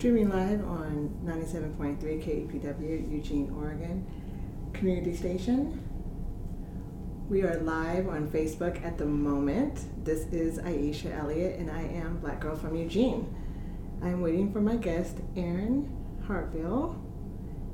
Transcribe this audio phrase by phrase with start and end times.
[0.00, 4.06] Streaming live on 97.3 KEPW, Eugene, Oregon,
[4.72, 5.78] community station.
[7.28, 9.78] We are live on Facebook at the moment.
[10.02, 13.28] This is Aisha Elliott, and I am Black Girl from Eugene.
[14.00, 15.94] I'm waiting for my guest, Erin
[16.26, 16.98] Hartville,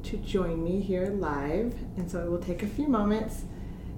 [0.02, 3.45] to join me here live, and so it will take a few moments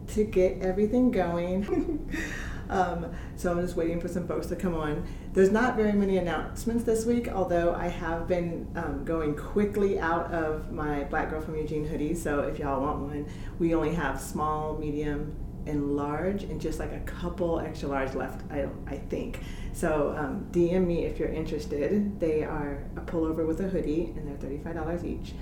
[0.09, 2.15] to get everything going.
[2.69, 5.07] um, so I'm just waiting for some folks to come on.
[5.33, 10.33] There's not very many announcements this week, although I have been um, going quickly out
[10.33, 12.15] of my Black Girl from Eugene hoodie.
[12.15, 13.27] So if y'all want one,
[13.59, 18.43] we only have small, medium, and large, and just like a couple extra large left,
[18.51, 19.41] I, I think.
[19.73, 22.19] So um, DM me if you're interested.
[22.19, 25.35] They are a pullover with a hoodie, and they're $35 each.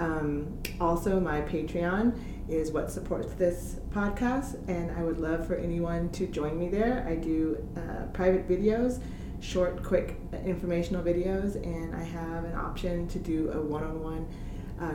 [0.00, 2.18] Um, also, my Patreon
[2.48, 7.06] is what supports this podcast, and I would love for anyone to join me there.
[7.06, 9.00] I do uh, private videos,
[9.40, 14.26] short, quick, informational videos, and I have an option to do a one on one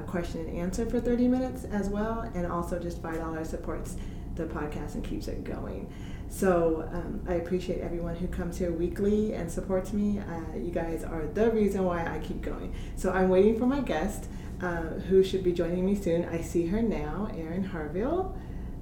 [0.08, 3.98] question and answer for 30 minutes as well, and also just $5 supports
[4.34, 5.88] the podcast and keeps it going.
[6.28, 10.20] So um, I appreciate everyone who comes here weekly and supports me.
[10.20, 12.74] Uh, you guys are the reason why I keep going.
[12.96, 14.26] So I'm waiting for my guest
[14.62, 16.26] uh, who should be joining me soon.
[16.26, 18.38] I see her now, Erin Harville.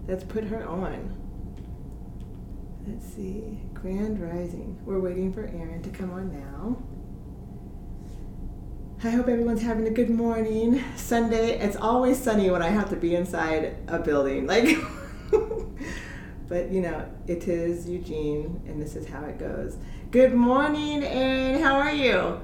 [0.08, 1.18] Let's put her on.
[2.88, 4.78] Let's see, Grand Rising.
[4.86, 6.78] We're waiting for Erin to come on now.
[9.06, 10.84] I hope everyone's having a good morning.
[10.96, 14.48] Sunday, it's always sunny when I have to be inside a building.
[14.48, 14.78] Like,
[16.48, 19.78] but you know, it is Eugene, and this is how it goes.
[20.12, 21.62] Good morning, Erin.
[21.62, 22.40] How are you?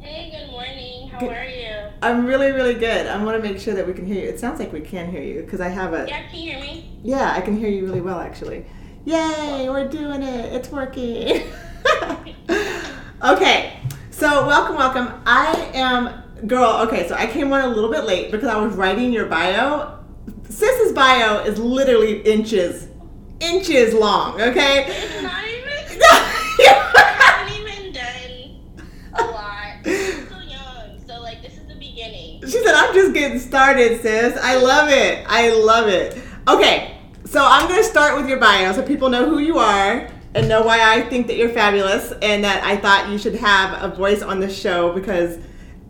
[0.00, 1.08] Hey, good morning.
[1.08, 1.30] How good.
[1.30, 1.90] are you?
[2.02, 3.06] I'm really, really good.
[3.06, 4.28] I want to make sure that we can hear you.
[4.28, 6.06] It sounds like we can hear you because I have a.
[6.08, 6.98] Yeah, can you hear me?
[7.02, 8.64] Yeah, I can hear you really well, actually.
[9.04, 10.52] Yay, we're doing it.
[10.52, 11.42] It's working.
[13.22, 15.22] okay, so welcome, welcome.
[15.24, 18.74] I am, girl, okay, so I came on a little bit late because I was
[18.74, 19.98] writing your bio.
[20.48, 22.88] Sis's bio is literally inches,
[23.40, 24.86] inches long, okay?
[24.88, 25.58] It's not even.
[26.60, 28.60] I haven't even done
[29.14, 29.76] a lot.
[29.86, 32.37] I'm so young, so like this is the beginning.
[32.48, 34.38] She said, I'm just getting started, sis.
[34.42, 35.22] I love it.
[35.28, 36.16] I love it.
[36.48, 40.08] Okay, so I'm going to start with your bio so people know who you are
[40.34, 43.82] and know why I think that you're fabulous and that I thought you should have
[43.82, 45.38] a voice on the show because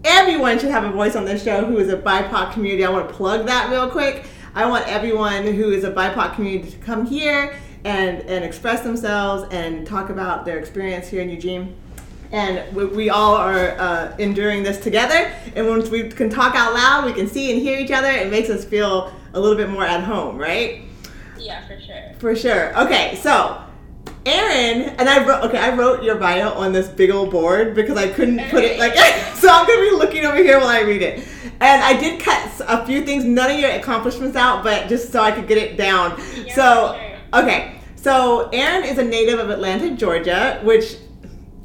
[0.03, 2.85] everyone should have a voice on this show who is a BIPOC community.
[2.85, 4.27] I want to plug that real quick.
[4.53, 7.55] I want everyone who is a BIPOC community to come here
[7.85, 11.77] and, and express themselves and talk about their experience here in Eugene.
[12.31, 15.33] And we, we all are uh, enduring this together.
[15.57, 18.11] And once we can talk out loud, we can see and hear each other.
[18.11, 20.83] It makes us feel a little bit more at home, right?
[21.39, 22.13] Yeah, for sure.
[22.19, 22.79] For sure.
[22.83, 23.63] Okay, so
[24.27, 25.45] Erin and I wrote.
[25.45, 28.79] Okay, I wrote your bio on this big old board because I couldn't put it
[28.79, 28.95] like.
[29.35, 31.27] so I'm gonna be looking over here while I read it.
[31.61, 35.23] And I did cut a few things, none of your accomplishments out, but just so
[35.23, 36.21] I could get it down.
[36.37, 37.43] Yeah, so sure.
[37.43, 40.97] okay, so Erin is a native of Atlanta, Georgia, which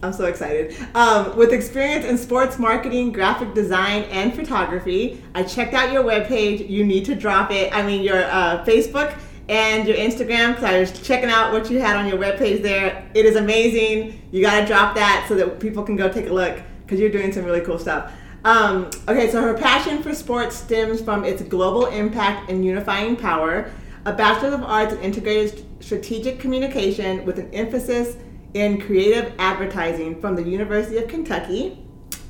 [0.03, 0.75] I'm so excited.
[0.95, 6.69] Um, with experience in sports marketing, graphic design, and photography, I checked out your webpage.
[6.69, 7.73] You need to drop it.
[7.73, 11.79] I mean, your uh, Facebook and your Instagram because I was checking out what you
[11.79, 13.09] had on your webpage there.
[13.13, 14.21] It is amazing.
[14.31, 17.11] You got to drop that so that people can go take a look because you're
[17.11, 18.11] doing some really cool stuff.
[18.43, 23.71] Um, okay, so her passion for sports stems from its global impact and unifying power,
[24.05, 28.17] a Bachelor of Arts in Integrated Strategic Communication with an emphasis
[28.53, 31.79] in creative advertising from the University of Kentucky.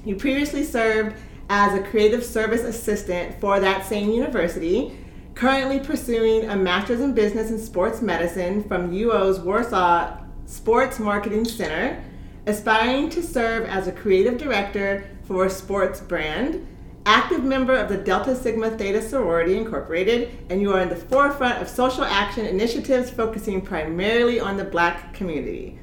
[0.05, 1.15] You previously served
[1.49, 4.97] as a creative service assistant for that same university,
[5.35, 12.03] currently pursuing a master's in business and sports medicine from UO's Warsaw Sports Marketing Center,
[12.45, 16.65] aspiring to serve as a creative director for a sports brand,
[17.05, 21.61] active member of the Delta Sigma Theta Sorority Incorporated, and you are in the forefront
[21.61, 25.79] of social action initiatives focusing primarily on the black community.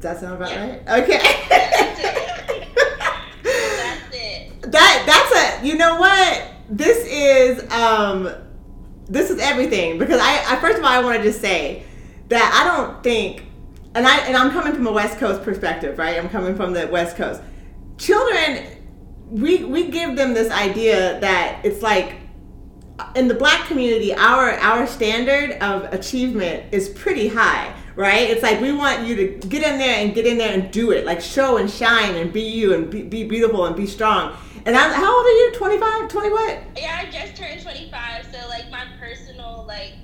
[0.00, 0.70] Does that sound about Yeah.
[0.86, 1.02] right?
[1.02, 1.18] Okay.
[3.42, 4.72] That's it.
[4.72, 8.30] that that's a you know what this is um
[9.08, 11.84] this is everything because I, I first of all I want to just say
[12.28, 13.44] that I don't think
[13.94, 16.86] and I and I'm coming from a West Coast perspective right I'm coming from the
[16.88, 17.40] West Coast
[17.96, 18.64] children
[19.30, 22.16] we we give them this idea that it's like
[23.16, 28.30] in the black community our our standard of achievement is pretty high right?
[28.30, 30.92] It's like we want you to get in there and get in there and do
[30.92, 31.04] it.
[31.04, 34.36] Like show and shine and be you and be, be beautiful and be strong.
[34.64, 35.52] And I'm, how old are you?
[35.56, 36.62] 25 20 what?
[36.76, 39.94] Yeah, I just turned 25, so like my personal like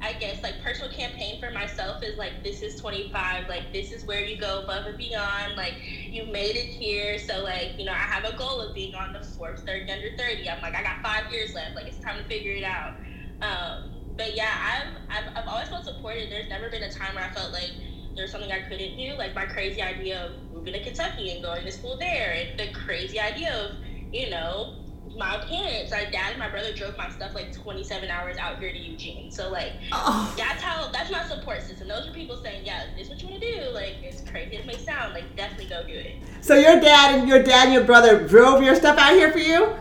[0.00, 4.04] I guess like personal campaign for myself is like this is 25 like this is
[4.04, 5.56] where you go above and beyond.
[5.56, 5.74] Like
[6.08, 7.18] you made it here.
[7.18, 10.16] So like you know I have a goal of being on the Forbes 30 under
[10.16, 11.74] 30 I'm like I got five years left.
[11.74, 12.94] Like it's time to figure it out.
[13.42, 17.24] Um, but yeah I've, I've I've always felt supported there's never been a time where
[17.24, 17.70] I felt like
[18.14, 21.64] there's something I couldn't do like my crazy idea of moving to Kentucky and going
[21.64, 23.76] to school there and the crazy idea of
[24.12, 24.76] you know
[25.16, 28.72] my parents, my dad and my brother drove my stuff like 27 hours out here
[28.72, 29.30] to Eugene.
[29.30, 30.32] So like oh.
[30.36, 31.88] that's how that's my support system.
[31.88, 33.70] Those are people saying, yeah, this is what you want to do.
[33.70, 36.16] Like it's crazy it may sound, like definitely go do it.
[36.40, 39.38] So your dad and your dad and your brother drove your stuff out here for
[39.38, 39.74] you?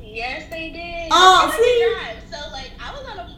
[0.00, 1.08] Yes, they did.
[1.12, 2.36] Oh, see.
[2.36, 3.36] So like I was on a,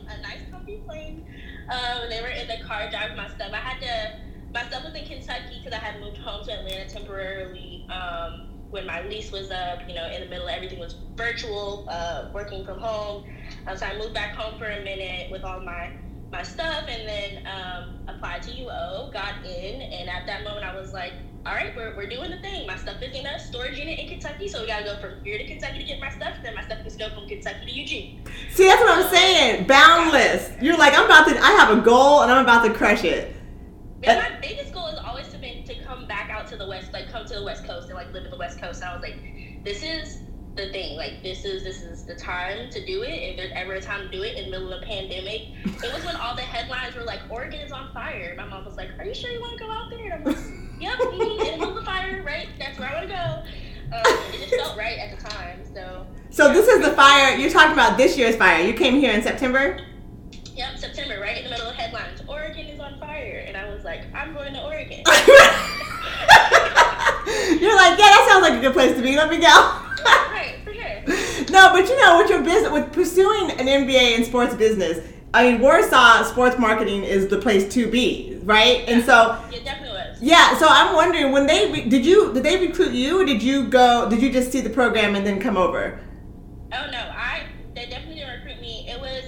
[1.68, 3.50] Um, they were in the car driving my stuff.
[3.52, 4.20] I had to.
[4.52, 7.86] My stuff was in Kentucky because I had moved home to Atlanta temporarily.
[7.88, 12.28] Um, when my lease was up, you know, in the middle, everything was virtual, uh,
[12.32, 13.24] working from home.
[13.66, 15.92] Um, so I moved back home for a minute with all my
[16.32, 20.74] my stuff, and then um, applied to UO, got in, and at that moment I
[20.74, 21.12] was like,
[21.44, 22.66] all right, we're, we're doing the thing.
[22.66, 25.36] My stuff is in a storage unit in Kentucky, so we gotta go from here
[25.36, 26.34] to Kentucky to get my stuff.
[26.42, 28.24] Then my stuff is go from Kentucky to Eugene.
[28.50, 29.66] See, that's what I'm saying.
[29.66, 30.52] Boundless.
[30.62, 31.38] You're like, I'm about to.
[31.38, 33.36] I have a goal, and I'm about to crush it.
[34.02, 36.92] Yeah, my biggest goal is always to be, to come back out to the west,
[36.92, 38.80] like come to the west coast and like live in the west coast.
[38.80, 40.18] And I was like, this is
[40.54, 40.96] the thing.
[40.96, 43.08] Like this is this is the time to do it.
[43.08, 45.94] If there's ever a time to do it in the middle of a pandemic, it
[45.94, 48.34] was when all the headlines were like, Oregon is on fire.
[48.36, 50.04] My mom was like, Are you sure you want to go out there?
[50.04, 50.36] And I'm like,
[50.80, 52.48] Yep, me in the middle of fire, right?
[52.58, 53.42] That's where I want to go.
[53.96, 54.02] Um,
[54.32, 55.60] it just felt right at the time.
[55.74, 56.06] So.
[56.30, 56.52] So yeah.
[56.54, 57.96] this is the fire you're talking about.
[57.96, 58.64] This year's fire.
[58.64, 59.78] You came here in September.
[60.54, 62.22] Yep, September, right in the middle of headlines.
[62.28, 65.02] Oregon is on fire, and I was like, I'm going to Oregon.
[67.60, 69.16] You're like, yeah, that sounds like a good place to be.
[69.16, 69.81] Let me go.
[71.52, 71.72] Right, for sure.
[71.72, 75.50] No, but you know, with your business, with pursuing an MBA in sports business, I
[75.50, 78.84] mean, Warsaw sports marketing is the place to be, right?
[78.88, 80.18] And so, it definitely was.
[80.20, 83.42] Yeah, so I'm wondering when they re- did you did they recruit you or did
[83.42, 84.08] you go?
[84.10, 86.00] Did you just see the program and then come over?
[86.72, 88.86] Oh no, I they definitely didn't recruit me.
[88.88, 89.24] It was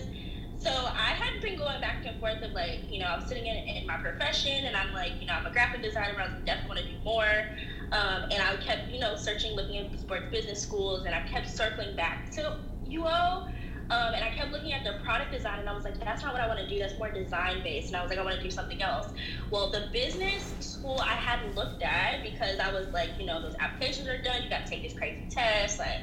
[0.58, 3.56] so I had been going back and forth of like, you know, I'm sitting in,
[3.56, 6.80] in my profession and I'm like, you know, I'm a graphic designer, I definitely want
[6.80, 7.46] to do more.
[7.92, 11.48] Um, and I kept, you know, searching, looking at sports business schools, and I kept
[11.48, 12.56] circling back to
[12.88, 13.48] UO.
[13.90, 16.32] Um, and I kept looking at their product design, and I was like, that's not
[16.32, 16.78] what I want to do.
[16.78, 17.88] That's more design based.
[17.88, 19.08] And I was like, I want to do something else.
[19.50, 23.54] Well, the business school I hadn't looked at because I was like, you know, those
[23.60, 24.42] applications are done.
[24.42, 25.78] You got to take this crazy test.
[25.78, 26.00] Like,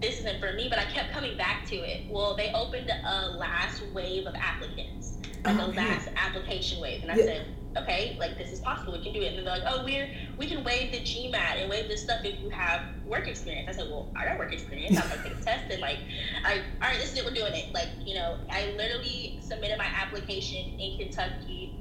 [0.00, 2.10] this isn't for me, but I kept coming back to it.
[2.10, 7.12] Well, they opened a last wave of applicants, like oh, a last application wave, and
[7.12, 7.24] I yeah.
[7.24, 7.46] said,
[7.76, 9.34] okay, like this is possible, we can do it.
[9.34, 12.40] And they're like, oh, we're we can waive the GMAT and waive this stuff if
[12.40, 13.68] you have work experience.
[13.68, 14.98] I said, well, I got work experience.
[14.98, 15.98] I'm gonna take a test and like,
[16.44, 17.72] I all right, this is it, we're doing it.
[17.72, 21.78] Like, you know, I literally submitted my application in Kentucky.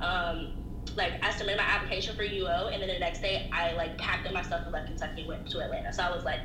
[0.00, 0.54] Um,
[0.96, 4.26] like I submitted my application for UO, and then the next day I like packed
[4.26, 5.92] up my stuff and left Kentucky and went to Atlanta.
[5.92, 6.40] So I was like,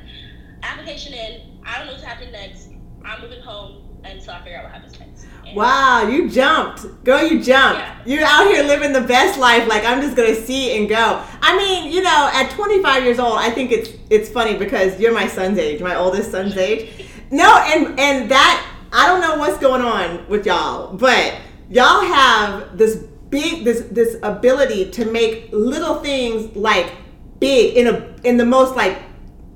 [0.62, 1.58] application in.
[1.64, 2.70] I don't know what's happening next.
[3.04, 5.26] I'm moving home until I figure out what happens next.
[5.46, 7.04] And wow, you jumped.
[7.04, 7.80] Girl, you jumped.
[7.80, 7.96] Yeah.
[8.06, 9.66] You're out here living the best life.
[9.68, 11.22] Like I'm just gonna see and go.
[11.42, 15.12] I mean, you know, at 25 years old, I think it's it's funny because you're
[15.12, 17.06] my son's age, my oldest son's age.
[17.30, 21.36] No, and and that I don't know what's going on with y'all, but
[21.68, 26.92] y'all have this big this this ability to make little things like
[27.38, 28.98] big in a in the most like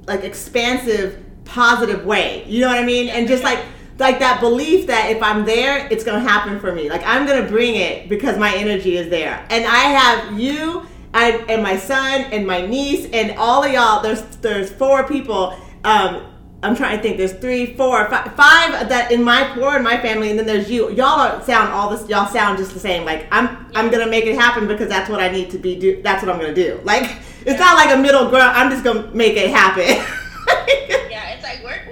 [0.07, 3.59] like expansive positive way you know what i mean and just like
[3.99, 7.47] like that belief that if i'm there it's gonna happen for me like i'm gonna
[7.49, 12.23] bring it because my energy is there and i have you and, and my son
[12.33, 16.27] and my niece and all of y'all there's there's four people um
[16.65, 17.19] I'm trying to think.
[17.19, 20.71] There's three, four, five, five that in my four in my family, and then there's
[20.71, 20.91] you.
[20.93, 22.09] Y'all are, sound all this.
[22.09, 23.05] Y'all sound just the same.
[23.05, 25.79] Like I'm, I'm gonna make it happen because that's what I need to be.
[25.79, 26.81] Do that's what I'm gonna do.
[26.83, 28.57] Like it's not like a middle ground.
[28.57, 29.85] I'm just gonna make it happen.
[31.11, 31.84] yeah, it's like we're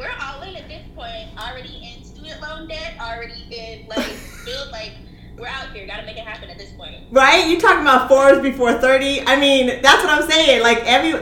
[3.03, 4.13] Already in like
[4.45, 4.93] build like
[5.37, 5.87] we're out here.
[5.87, 6.95] Got to make it happen at this point.
[7.11, 7.49] Right?
[7.49, 9.21] You talking about fours before thirty?
[9.23, 10.63] I mean, that's what I'm saying.
[10.63, 11.13] Like every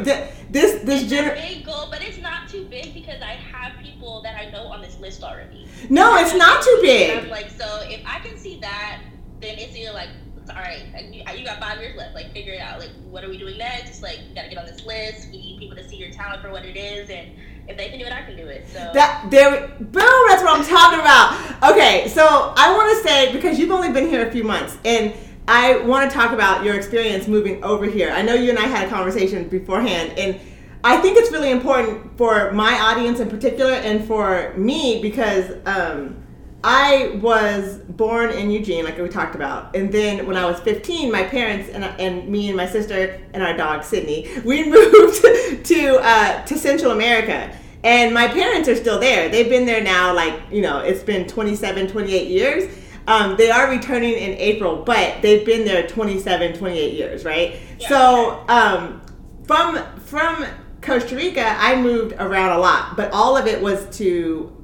[0.51, 1.57] this this generation.
[1.57, 4.83] Big goal, but it's not too big because I have people that I know on
[4.83, 5.67] this list already.
[5.89, 7.17] No, it's not too big.
[7.17, 9.01] I'm like, so if I can see that,
[9.41, 10.11] then it's either like
[10.51, 10.83] all right,
[11.13, 12.15] you got five years left.
[12.15, 12.81] Like, figure it out.
[12.81, 14.03] Like, what are we doing next?
[14.03, 15.29] Like, you gotta get on this list.
[15.31, 17.31] We need people to see your talent for what it is, and
[17.71, 18.67] if they can do it, I can do it.
[18.69, 20.23] So that there, boom.
[20.29, 21.73] That's what I'm talking about.
[21.73, 25.15] Okay, so I want to say because you've only been here a few months, and
[25.49, 28.11] I want to talk about your experience moving over here.
[28.11, 30.39] I know you and I had a conversation beforehand, and
[30.83, 35.53] I think it's really important for my audience in particular, and for me because.
[35.67, 36.17] Um,
[36.63, 41.11] I was born in Eugene, like we talked about, and then when I was 15,
[41.11, 45.25] my parents and, and me and my sister and our dog Sydney, we moved
[45.65, 47.57] to uh, to Central America.
[47.83, 49.29] And my parents are still there.
[49.29, 52.77] They've been there now, like you know, it's been 27, 28 years.
[53.07, 57.57] Um, they are returning in April, but they've been there 27, 28 years, right?
[57.79, 57.89] Yeah.
[57.89, 59.03] So um,
[59.45, 60.47] from from
[60.83, 64.57] Costa Rica, I moved around a lot, but all of it was to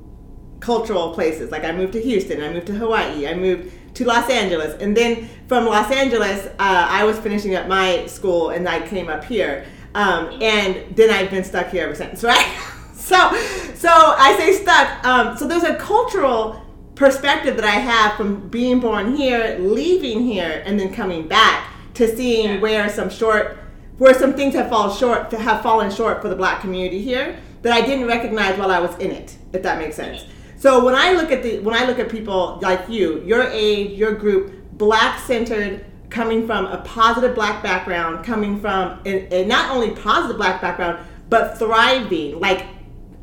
[0.61, 1.51] cultural places.
[1.51, 4.97] Like I moved to Houston, I moved to Hawaii, I moved to Los Angeles, and
[4.97, 9.25] then from Los Angeles, uh, I was finishing up my school, and I came up
[9.25, 12.73] here, um, and then I've been stuck here ever since, right?
[13.11, 13.31] so,
[13.75, 15.07] so I say stuck.
[15.07, 16.61] Um, so there's a cultural
[16.97, 22.09] perspective that I have from being born here, leaving here, and then coming back to
[22.17, 22.61] seeing yeah.
[22.61, 23.59] where some short,
[23.99, 27.73] where some things have fallen short, have fallen short for the Black community here that
[27.73, 29.39] I didn't recognize while I was in it.
[29.53, 30.25] If that makes sense.
[30.57, 33.97] So when I look at the when I look at people like you, your age,
[33.97, 39.71] your group, black centered, coming from a positive black background, coming from a, a not
[39.71, 42.67] only positive black background, but thriving, like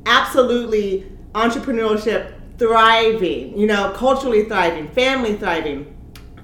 [0.05, 5.95] absolutely entrepreneurship thriving, you know, culturally thriving, family thriving.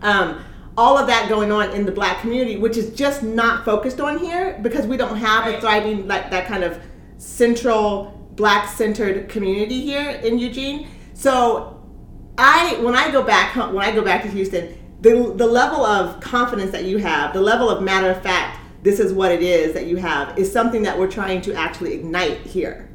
[0.02, 0.44] Um,
[0.78, 4.18] all of that going on in the black community, which is just not focused on
[4.18, 6.80] here because we don't have a thriving like that kind of
[7.18, 10.88] central black centered community here in Eugene.
[11.14, 11.84] So
[12.38, 16.22] I when I go back when I go back to Houston, the the level of
[16.22, 19.74] confidence that you have, the level of matter of fact, this is what it is
[19.74, 22.89] that you have is something that we're trying to actually ignite here.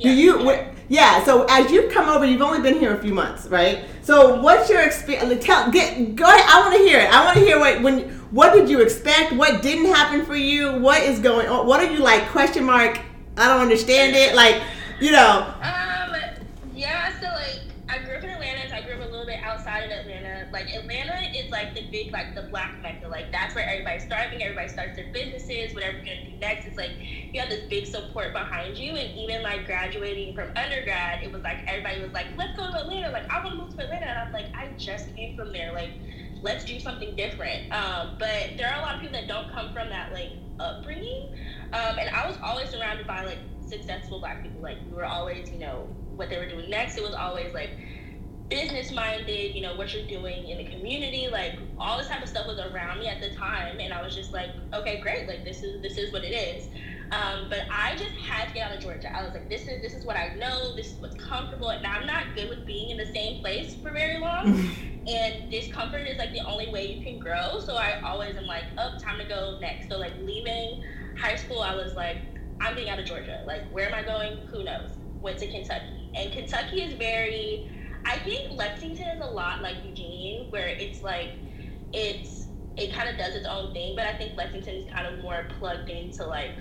[0.00, 0.10] Yeah.
[0.10, 3.46] Do you yeah, so as you've come over, you've only been here a few months,
[3.46, 3.84] right?
[4.02, 5.44] So what's your experience?
[5.44, 6.44] Tell, get, go ahead.
[6.48, 7.12] I want to hear it.
[7.12, 9.32] I want to hear what when what did you expect?
[9.32, 10.72] What didn't happen for you?
[10.80, 11.64] What is going on?
[11.68, 12.28] What are you like?
[12.30, 12.98] Question mark.
[13.36, 14.34] I don't understand it.
[14.34, 14.60] Like,
[15.00, 15.54] you know.
[15.62, 16.16] Um.
[16.74, 17.12] Yeah.
[17.20, 18.68] So like, I grew up in Atlanta.
[18.68, 20.39] So I grew up a little bit outside of Atlanta.
[20.52, 23.08] Like Atlanta is like the big, like the black mecca.
[23.08, 24.42] Like that's where everybody's starting.
[24.42, 25.74] Everybody starts their businesses.
[25.74, 26.92] Whatever you're gonna do next, it's like
[27.32, 28.96] you have this big support behind you.
[28.96, 32.78] And even like graduating from undergrad, it was like everybody was like, "Let's go to
[32.80, 35.52] Atlanta." Like I want to move to Atlanta, and I'm like, I just came from
[35.52, 35.72] there.
[35.72, 35.92] Like
[36.42, 37.60] let's do something different.
[37.70, 41.20] Um, but there are a lot of people that don't come from that like upbringing.
[41.72, 44.60] Um, and I was always surrounded by like successful black people.
[44.62, 46.96] Like we were always, you know, what they were doing next.
[46.96, 47.70] It was always like
[48.50, 52.28] business minded, you know, what you're doing in the community, like all this type of
[52.28, 55.44] stuff was around me at the time and I was just like, okay, great, like
[55.44, 56.68] this is this is what it is.
[57.12, 59.08] Um, but I just had to get out of Georgia.
[59.16, 61.86] I was like, this is this is what I know, this is what's comfortable, and
[61.86, 64.70] I'm not good with being in the same place for very long.
[65.06, 67.58] and discomfort is like the only way you can grow.
[67.60, 69.88] So I always am like, oh, time to go next.
[69.88, 70.82] So like leaving
[71.18, 72.18] high school, I was like,
[72.60, 73.42] I'm getting out of Georgia.
[73.46, 74.38] Like, where am I going?
[74.50, 74.90] Who knows?
[75.22, 76.10] Went to Kentucky.
[76.14, 77.70] And Kentucky is very,
[78.04, 81.30] I think Lexington is a lot like Eugene, where it's like,
[81.92, 85.22] it's, it kind of does its own thing, but I think Lexington is kind of
[85.22, 86.52] more plugged into like,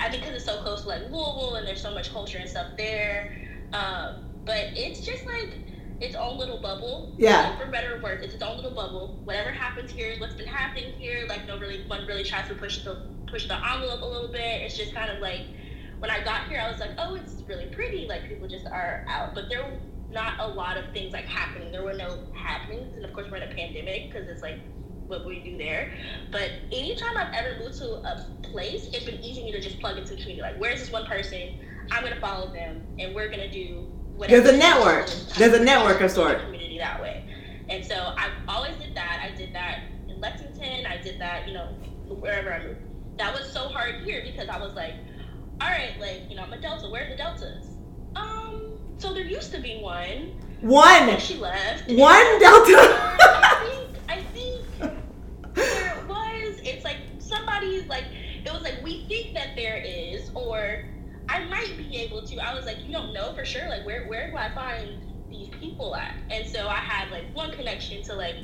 [0.00, 2.48] I think because it's so close to like Louisville and there's so much culture and
[2.48, 3.36] stuff there.
[3.72, 5.50] Um, but it's just like
[6.00, 7.14] its own little bubble.
[7.18, 7.50] Yeah.
[7.50, 9.20] Like, for better or worse, it's its own little bubble.
[9.24, 11.26] Whatever happens here is what's been happening here.
[11.28, 14.62] Like no really one really tries to push the push the envelope a little bit.
[14.62, 15.42] It's just kind of like
[15.98, 18.06] when I got here, I was like, oh, it's really pretty.
[18.06, 19.78] Like people just are out, but there were
[20.10, 21.72] not a lot of things like happening.
[21.72, 24.58] There were no happenings, and of course we're in a pandemic because it's like
[25.06, 25.92] what we do there.
[26.30, 29.80] But anytime I've ever moved to a place, it's been easy for me to just
[29.80, 30.42] plug into a community.
[30.42, 31.58] Like, where's this one person?
[31.90, 34.42] I'm gonna follow them, and we're gonna do whatever.
[34.42, 35.08] There's a network.
[35.36, 36.40] There's a network of sort.
[36.40, 37.24] Community that way,
[37.68, 39.20] and so I always did that.
[39.22, 40.86] I did that in Lexington.
[40.86, 41.66] I did that, you know,
[42.08, 42.80] wherever I moved
[43.18, 44.94] that was so hard here because I was like,
[45.60, 46.88] all right, like, you know, I'm a Delta.
[46.88, 47.66] Where are the Deltas?
[48.14, 50.32] Um, so there used to be one.
[50.60, 51.08] One.
[51.08, 51.88] And she left.
[51.88, 53.16] One Delta.
[53.20, 54.64] I think, I think
[55.54, 58.04] there was, it's like somebody's like,
[58.44, 60.84] it was like, we think that there is, or
[61.28, 62.38] I might be able to.
[62.38, 63.68] I was like, you don't know for sure.
[63.68, 66.14] Like, where, where do I find these people at?
[66.30, 68.36] And so I had like one connection to like,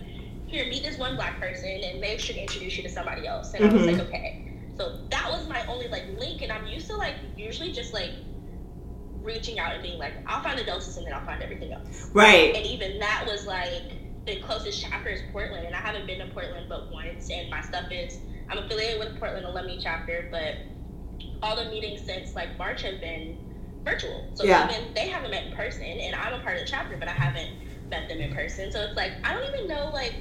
[0.47, 3.55] here, meet this one black person and they should introduce you to somebody else.
[3.55, 3.75] And mm-hmm.
[3.75, 4.15] I was like, mm-hmm.
[4.15, 4.54] okay.
[4.77, 8.11] So that was my only like link, and I'm used to like usually just like
[9.23, 12.11] reaching out and being like, I'll find the doses and then I'll find everything else.
[12.13, 12.55] Right.
[12.55, 13.93] And even that was like
[14.27, 17.61] the closest chapter is Portland, and I haven't been to Portland but once, and my
[17.61, 20.57] stuff is I'm affiliated with Portland Alumni chapter, but
[21.43, 23.39] all the meetings since like March have been
[23.85, 24.29] virtual.
[24.35, 24.69] So yeah.
[24.71, 27.13] even they haven't met in person, and I'm a part of the chapter, but I
[27.13, 27.51] haven't
[27.91, 28.73] met them in person.
[28.73, 30.15] So it's like I don't even know like.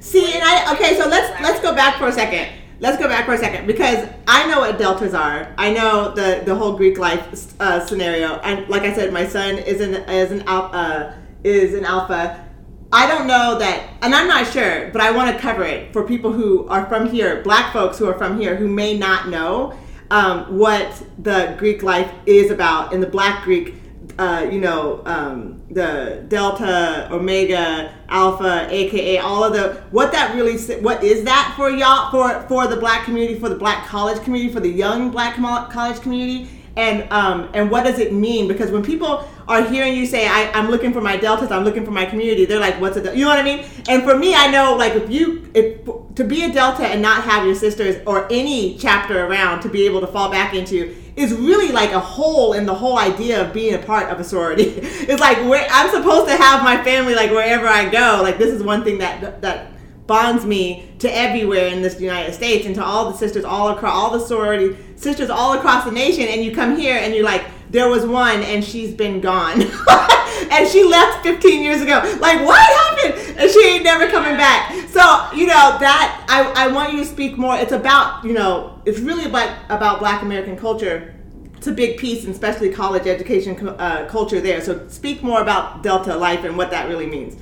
[0.00, 3.26] See, and I okay, so let's let's go back for a second let's go back
[3.26, 5.54] for a second because I know what deltas are.
[5.56, 9.58] I know the the whole Greek life uh, scenario, and like I said, my son
[9.58, 12.46] is an is an uh, is an alpha.
[12.92, 16.04] I don't know that, and I'm not sure, but I want to cover it for
[16.04, 19.78] people who are from here, black folks who are from here who may not know
[20.10, 23.74] um, what the Greek life is about in the black Greek
[24.18, 30.58] uh, you know, um, the delta, omega, alpha, aka all of the what that really
[30.80, 34.52] what is that for y'all for for the black community, for the black college community,
[34.52, 35.36] for the young black
[35.70, 38.48] college community, and um, and what does it mean?
[38.48, 41.84] Because when people are hearing you say, I, am looking for my deltas, I'm looking
[41.84, 43.18] for my community, they're like, what's a delta?
[43.18, 43.64] You know what I mean?
[43.88, 47.24] And for me, I know like if you if to be a delta and not
[47.24, 51.32] have your sisters or any chapter around to be able to fall back into is
[51.34, 54.62] really like a hole in the whole idea of being a part of a sorority.
[54.80, 58.20] it's like where I'm supposed to have my family like wherever I go.
[58.22, 59.70] Like this is one thing that that
[60.10, 63.94] bonds me to everywhere in this United States and to all the sisters all across
[63.94, 66.26] all the sorority sisters all across the nation.
[66.26, 69.62] And you come here and you're like, there was one and she's been gone.
[70.50, 72.00] and she left 15 years ago.
[72.18, 73.38] Like, what happened?
[73.38, 74.72] And she ain't never coming back.
[74.88, 77.56] So, you know, that, I, I want you to speak more.
[77.56, 81.14] It's about, you know, it's really about, about black American culture.
[81.56, 84.60] It's a big piece, and especially college education uh, culture there.
[84.60, 87.36] So, speak more about Delta Life and what that really means.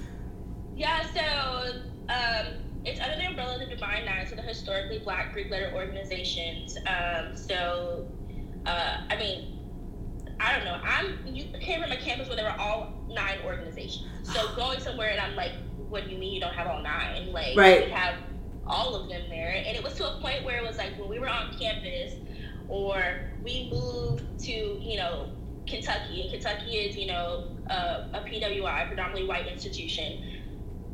[0.76, 1.57] Yeah, so
[2.08, 2.46] um,
[2.84, 6.76] it's under the umbrella of the Divine Nine, so the historically black Greek letter organizations.
[6.86, 8.06] Um, so,
[8.66, 9.58] uh, I mean,
[10.40, 10.80] I don't know.
[10.84, 14.06] I'm you came from a campus where there were all nine organizations.
[14.22, 15.52] So going somewhere and I'm like,
[15.88, 17.32] what do you mean you don't have all nine?
[17.32, 17.84] Like right.
[17.86, 18.14] we have
[18.66, 19.50] all of them there.
[19.66, 22.14] And it was to a point where it was like when we were on campus
[22.68, 25.30] or we moved to, you know,
[25.66, 30.37] Kentucky, and Kentucky is, you know, a, a PWI, predominantly white institution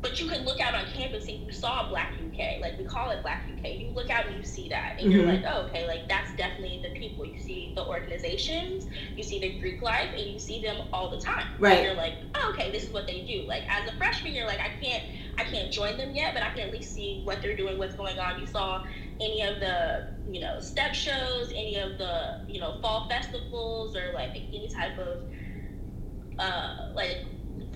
[0.05, 3.09] but you could look out on campus and you saw Black UK, like we call
[3.09, 3.79] it Black UK.
[3.79, 5.11] You look out and you see that, and mm-hmm.
[5.11, 7.25] you're like, oh, okay, like that's definitely the people.
[7.25, 8.85] You see the organizations,
[9.15, 11.47] you see the Greek life, and you see them all the time.
[11.57, 11.77] Right.
[11.77, 13.47] And you're like, oh, okay, this is what they do.
[13.47, 15.03] Like as a freshman, you're like, I can't,
[15.39, 17.95] I can't join them yet, but I can at least see what they're doing, what's
[17.95, 18.39] going on.
[18.39, 18.85] You saw
[19.19, 24.11] any of the, you know, step shows, any of the, you know, fall festivals, or
[24.13, 25.23] like any type of,
[26.37, 27.25] uh, like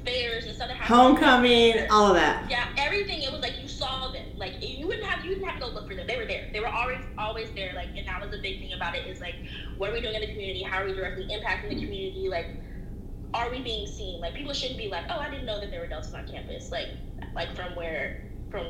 [0.05, 2.49] fairs and stuff that Homecoming, all of that.
[2.49, 3.21] Yeah, everything.
[3.21, 4.25] It was like you saw them.
[4.37, 6.07] Like you wouldn't have you didn't have to go look for them.
[6.07, 6.49] They were there.
[6.51, 7.73] They were always always there.
[7.75, 9.35] Like and that was the big thing about it is like
[9.77, 10.63] what are we doing in the community?
[10.63, 12.27] How are we directly impacting the community?
[12.29, 12.47] Like
[13.33, 14.19] are we being seen?
[14.21, 16.71] Like people shouldn't be like, oh, I didn't know that there were deltas on campus.
[16.71, 16.87] Like
[17.35, 18.65] like from where from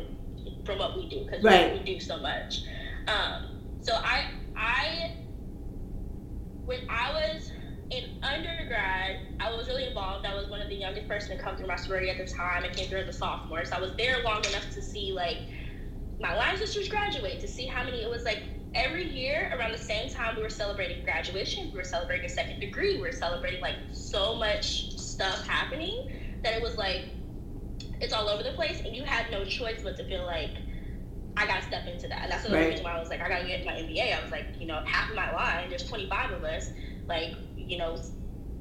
[0.66, 1.74] from what we do because right.
[1.74, 2.62] we, we do so much.
[3.08, 5.16] Um, so I I
[6.66, 7.52] when I was
[7.92, 10.26] in undergrad, I was really involved.
[10.26, 12.64] I was one of the youngest person to come through my sorority at the time.
[12.64, 15.38] I came through as a sophomore, so I was there long enough to see like
[16.22, 17.98] my line sisters graduate, to see how many.
[17.98, 18.44] It was like
[18.76, 22.60] every year around the same time we were celebrating graduation, we were celebrating a second
[22.60, 25.98] degree, we were celebrating like so much stuff happening
[26.44, 27.06] that it was like
[28.02, 30.52] it's all over the place, and you had no choice but to feel like
[31.36, 32.20] I gotta step into that.
[32.24, 32.70] And that's the right.
[32.70, 34.16] reason why I was like, I gotta get my MBA.
[34.16, 36.70] I was like, you know, half of my line, there's 25 of us,
[37.08, 37.34] like
[37.70, 37.98] you know,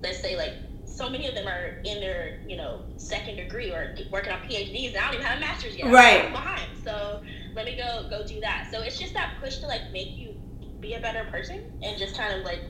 [0.02, 0.52] let's say like
[0.84, 4.88] so many of them are in their, you know, second degree or working on PhDs.
[4.88, 5.92] And I don't even have a master's yet.
[5.92, 6.24] Right.
[6.24, 6.70] I'm behind.
[6.84, 7.22] So
[7.54, 8.68] let me go go do that.
[8.70, 10.34] So it's just that push to like make you
[10.80, 12.60] be a better person and just kind of like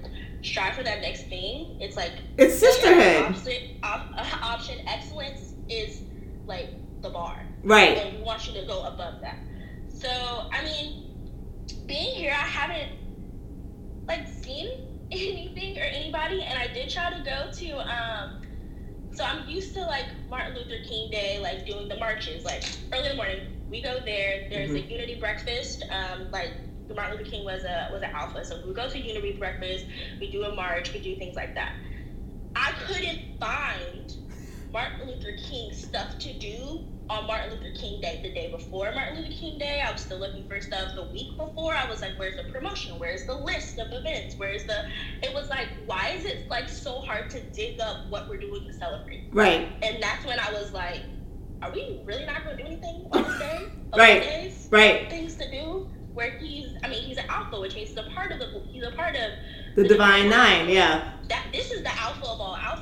[0.42, 1.79] strive for that next thing.
[1.81, 3.35] It's like it's sisterhood.
[3.35, 4.11] Option, op,
[4.42, 6.03] option excellence is
[6.46, 6.70] like
[7.03, 7.46] the bar.
[7.64, 7.98] Right.
[7.98, 9.38] And we want you to go above that.
[9.88, 10.09] So
[10.53, 11.14] I mean,
[11.87, 12.92] being here, I haven't
[14.07, 17.71] like seen anything or anybody, and I did try to go to.
[17.79, 18.42] Um,
[19.12, 23.07] so I'm used to like Martin Luther King Day, like doing the marches, like early
[23.07, 23.40] in the morning.
[23.71, 24.47] We go there.
[24.49, 24.88] There's mm-hmm.
[24.88, 25.85] a unity breakfast.
[25.90, 26.53] Um, like
[26.94, 29.87] Martin Luther King was a was an alpha, so we go to unity breakfast.
[30.21, 30.92] We do a march.
[30.92, 31.75] We do things like that.
[32.55, 34.14] I couldn't find
[34.72, 39.16] Martin Luther King stuff to do on Martin Luther King Day, the day before Martin
[39.16, 40.94] Luther King Day, I was still looking for stuff.
[40.94, 42.98] The week before, I was like, where's the promotion?
[42.98, 44.35] Where's the list of events?
[44.37, 44.85] Where's the.
[45.22, 48.66] It was like, why is it like so hard to dig up what we're doing
[48.66, 49.24] to celebrate?
[49.33, 49.72] Right.
[49.83, 51.00] And that's when I was like,
[51.62, 53.68] are we really not going to do anything on this day?
[53.96, 54.22] right.
[54.22, 54.68] Days?
[54.70, 55.09] Right.
[55.09, 58.33] Things to do where he's, I mean, he's an alpha, which means he's a part
[58.33, 59.31] of the, he's a part of
[59.76, 61.12] the, the Divine, Divine Nine, yeah.
[61.28, 62.78] That This is the alpha of all alphas.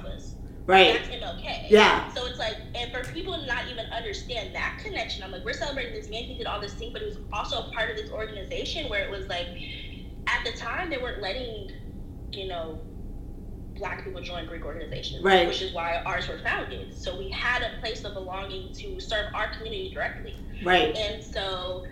[0.67, 0.95] Right.
[0.95, 1.71] That's MLK.
[1.71, 2.13] Yeah.
[2.13, 5.53] So it's like, and for people to not even understand that connection, I'm like, we're
[5.53, 6.25] celebrating this man.
[6.25, 9.05] He did all this thing, but he was also a part of this organization where
[9.05, 9.47] it was like,
[10.27, 11.71] at the time, they weren't letting,
[12.33, 12.81] you know,
[13.77, 15.23] black people join Greek organizations.
[15.23, 15.47] Right.
[15.47, 16.97] Which is why ours were founded.
[16.97, 20.35] So we had a place of belonging to serve our community directly.
[20.65, 20.97] Right.
[20.97, 21.85] And so,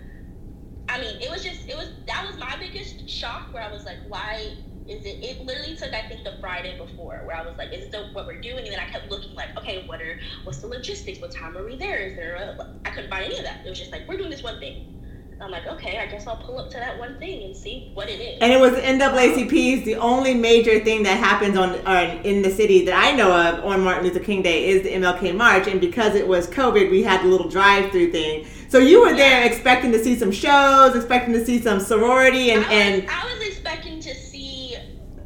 [0.89, 3.85] I mean, it was just, it was, that was my biggest shock where I was
[3.85, 7.57] like, why is it, it literally took, I think, the Friday before, where I was
[7.57, 10.19] like, "Is this what we're doing?" And then I kept looking like, "Okay, what are
[10.43, 11.19] what's the logistics?
[11.19, 11.97] What time are we there?
[11.97, 13.65] Is there a?" I couldn't find any of that.
[13.65, 14.95] It was just like, "We're doing this one thing."
[15.41, 18.09] I'm like, okay, I guess I'll pull up to that one thing and see what
[18.09, 18.37] it is.
[18.39, 22.85] And it was NAACP's the only major thing that happens on, on in the city
[22.85, 26.15] that I know of on Martin Luther King Day is the MLK March, and because
[26.15, 28.47] it was COVID, we had the little drive-through thing.
[28.69, 32.63] So you were there expecting to see some shows, expecting to see some sorority, and
[32.63, 34.77] I was, and I was expecting to see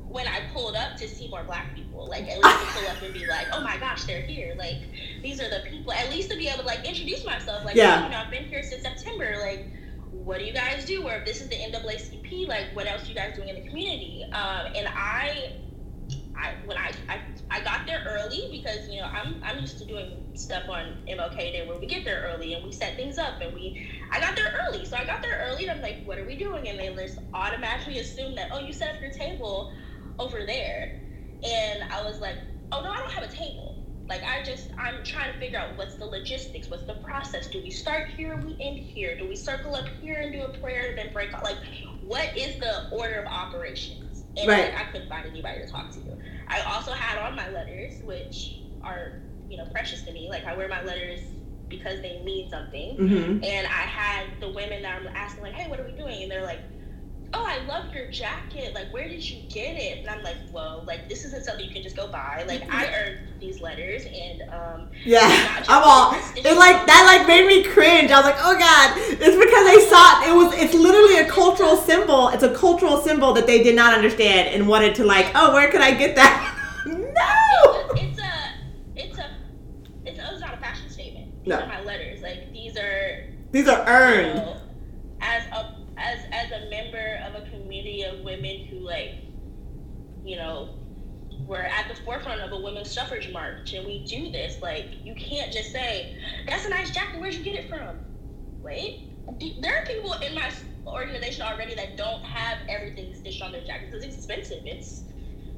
[0.07, 3.01] when I pulled up to see more black people, like at least to pull up
[3.01, 4.77] and be like, oh my gosh, they're here, like
[5.21, 5.93] these are the people.
[5.93, 8.03] At least to be able to like introduce myself, like Yeah.
[8.03, 9.67] you know, I've been here since September, like.
[10.11, 11.03] What do you guys do?
[11.07, 13.67] Or if this is the NAACP, like what else are you guys doing in the
[13.67, 14.23] community?
[14.31, 15.53] Um, and I
[16.37, 17.19] I when I, I
[17.51, 21.37] I got there early because you know I'm I'm used to doing stuff on MLK
[21.37, 24.35] Day where we get there early and we set things up and we I got
[24.35, 26.79] there early so I got there early and I'm like what are we doing and
[26.79, 29.71] they just automatically assume that oh you set up your table
[30.19, 30.91] over there
[31.43, 32.35] and I was like
[32.71, 33.77] oh no I don't have a table
[34.09, 37.61] like I just I'm trying to figure out what's the logistics what's the process do
[37.61, 40.89] we start here we end here do we circle up here and do a prayer
[40.89, 41.57] and then break out like
[42.01, 44.57] what is the order of operations and Right.
[44.57, 45.99] like, I couldn't find anybody to talk to
[46.47, 49.13] I also had on my letters, which are,
[49.47, 50.27] you know, precious to me.
[50.29, 51.19] Like I wear my letters
[51.69, 52.99] because they mean something.
[52.99, 53.43] mhm.
[53.43, 56.21] And I had the women that I'm asking, like, hey, what are we doing?
[56.21, 56.61] And they're like,
[57.33, 58.73] oh, I love your jacket.
[58.73, 59.99] Like, where did you get it?
[59.99, 62.43] And I'm like, whoa, like this isn't something you can just go buy.
[62.47, 66.13] Like I earned these letters, and um, yeah, I'm all.
[66.35, 68.11] It like that like made me cringe.
[68.11, 70.53] I was like, oh god, it's because they saw it was.
[70.59, 72.29] It's literally a cultural symbol.
[72.29, 75.69] It's a cultural symbol that they did not understand and wanted to like, oh, where
[75.71, 76.55] could I get that?
[76.85, 77.89] no.
[77.95, 78.31] it's a,
[78.95, 79.29] it's a,
[80.05, 81.31] it's a, it's not a fashion statement.
[81.43, 81.59] These No.
[81.59, 82.21] are my letters.
[82.21, 84.35] Like these are These are you earned.
[84.37, 84.57] know,
[85.21, 89.15] as a as as a member of a community of women who like
[90.29, 90.69] you know
[91.47, 95.15] we're at the forefront of a women's suffrage march and we do this like you
[95.15, 96.15] can't just say
[96.47, 97.97] that's a nice jacket where'd you get it from
[98.61, 99.09] wait
[99.59, 100.51] there are people in my
[100.85, 105.03] organization already that don't have everything stitched on their jackets it's expensive it's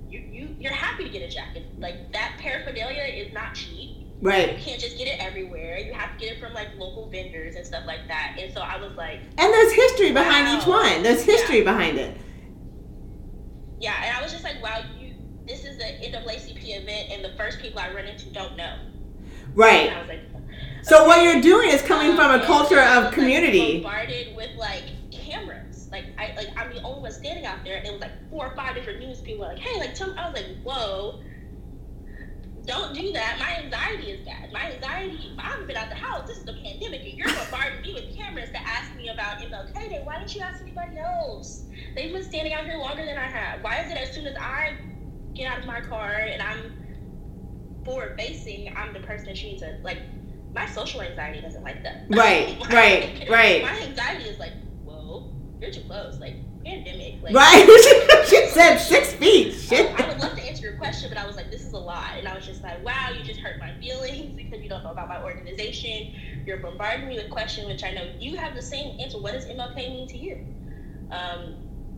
[0.10, 4.56] you, you you're happy to get a jacket like that paraphernalia is not cheap Right.
[4.56, 5.80] you can't just get it everywhere.
[5.80, 8.38] You have to get it from like local vendors and stuff like that.
[8.40, 11.02] And so I was like, And there's history behind each one.
[11.02, 12.16] There's history behind it.
[13.82, 14.04] Yeah.
[14.06, 15.14] And I was just like, wow, you.
[15.48, 18.76] This is an NAACP event, and the first people I run into don't know.
[19.56, 19.92] Right.
[19.92, 20.22] I was like,
[20.84, 23.82] So what you're doing is coming from a Um, culture of was, like, community.
[23.82, 25.90] bombarded with like cameras.
[25.92, 28.48] Like I like I'm the only one standing out there, and it was like four
[28.48, 29.46] or five different news people.
[29.46, 30.14] were Like, hey, like tell me.
[30.18, 31.22] I was like, whoa.
[32.72, 33.38] Don't do that.
[33.38, 34.54] My anxiety is bad.
[34.54, 35.34] My anxiety.
[35.38, 36.26] I haven't been out the house.
[36.26, 39.74] This is the pandemic, and you're bombarding me with cameras to ask me about MLK
[39.90, 40.02] Day.
[40.06, 41.64] Why didn't you ask anybody else?
[41.96, 43.62] They've been standing out here longer than I have.
[43.62, 44.78] Why is it as soon as I
[45.34, 46.82] get out of my car and I'm
[47.84, 49.98] forward facing, I'm the person that she needs to like.
[50.54, 52.06] My social anxiety doesn't like that.
[52.10, 53.64] Right, right, right.
[53.64, 54.52] My anxiety is like,
[54.84, 55.30] whoa,
[55.60, 56.20] you're too close.
[56.20, 57.22] Like pandemic.
[57.22, 58.26] Like, Right?
[58.28, 59.54] she said six feet.
[59.54, 60.00] Shit.
[60.00, 61.78] I, I would love to answer your question, but I was like, this is a
[61.78, 62.12] lot.
[62.18, 64.92] And I was just like, wow, you just hurt my feelings because you don't know
[64.92, 66.14] about my organization.
[66.46, 69.20] You're bombarding me with questions, which I know you have the same answer.
[69.20, 70.46] What does MLK mean to you?
[71.12, 71.56] Um,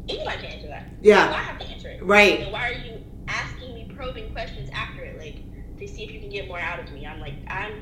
[0.09, 0.87] anybody can answer that.
[1.01, 1.29] Yeah.
[1.29, 2.03] I have to answer it?
[2.03, 2.41] Right.
[2.41, 5.37] And why are you asking me probing questions after it, like
[5.79, 7.05] to see if you can get more out of me?
[7.05, 7.81] I'm like, I'm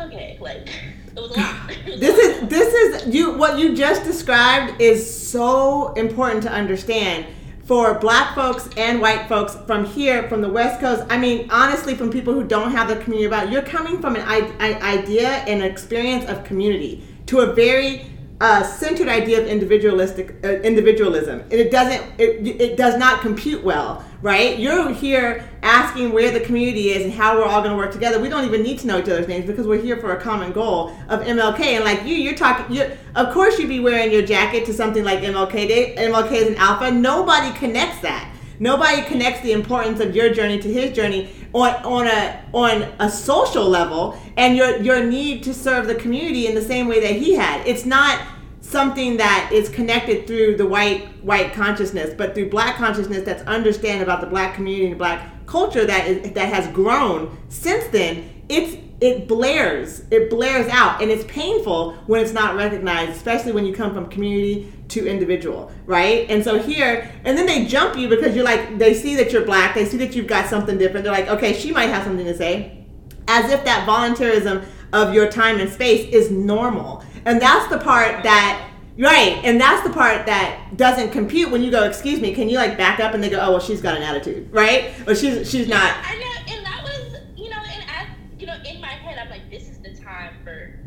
[0.00, 0.38] okay.
[0.40, 0.68] Like
[1.86, 7.26] This is this is you what you just described is so important to understand
[7.64, 11.94] for black folks and white folks from here from the west coast i mean honestly
[11.94, 16.28] from people who don't have the community about you're coming from an idea and experience
[16.28, 18.06] of community to a very
[18.40, 21.40] uh, centered idea of individualistic uh, individualism.
[21.40, 24.58] And it doesn't it, it does not compute well right?
[24.58, 28.20] You're here asking where the community is and how we're all going to work together.
[28.20, 30.52] We don't even need to know each other's names because we're here for a common
[30.52, 34.22] goal of mlk and like you you're talking you of course you'd be wearing your
[34.22, 36.90] jacket to something like mlk day mlk is an alpha.
[36.90, 38.34] Nobody connects that.
[38.58, 43.10] Nobody connects the importance of your journey to his journey on on a on a
[43.10, 47.16] social level and your your need to serve the community in the same way that
[47.16, 47.66] he had.
[47.66, 48.20] It's not
[48.60, 54.02] something that is connected through the white white consciousness but through black consciousness that's understand
[54.02, 58.42] about the black community and black culture that is that has grown since then.
[58.48, 63.64] It's it blares it blares out and it's painful when it's not recognized especially when
[63.64, 68.08] you come from community to individual right and so here and then they jump you
[68.08, 71.04] because you're like they see that you're black they see that you've got something different
[71.04, 72.84] they're like okay she might have something to say
[73.28, 78.22] as if that voluntarism of your time and space is normal and that's the part
[78.22, 78.66] that
[78.98, 82.58] Right, and that's the part that doesn't compute when you go, "Excuse me, can you
[82.58, 84.92] like back up?" And they go, "Oh, well, she's got an attitude, right?
[85.06, 88.56] Or she's she's not." I know, and that was, you know, and as you know,
[88.68, 90.80] in my head, I'm like, this is the time for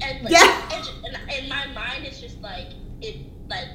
[0.00, 0.68] them, like, Yeah.
[0.72, 2.68] and in my mind, it's just like
[3.00, 3.16] it,
[3.48, 3.68] like,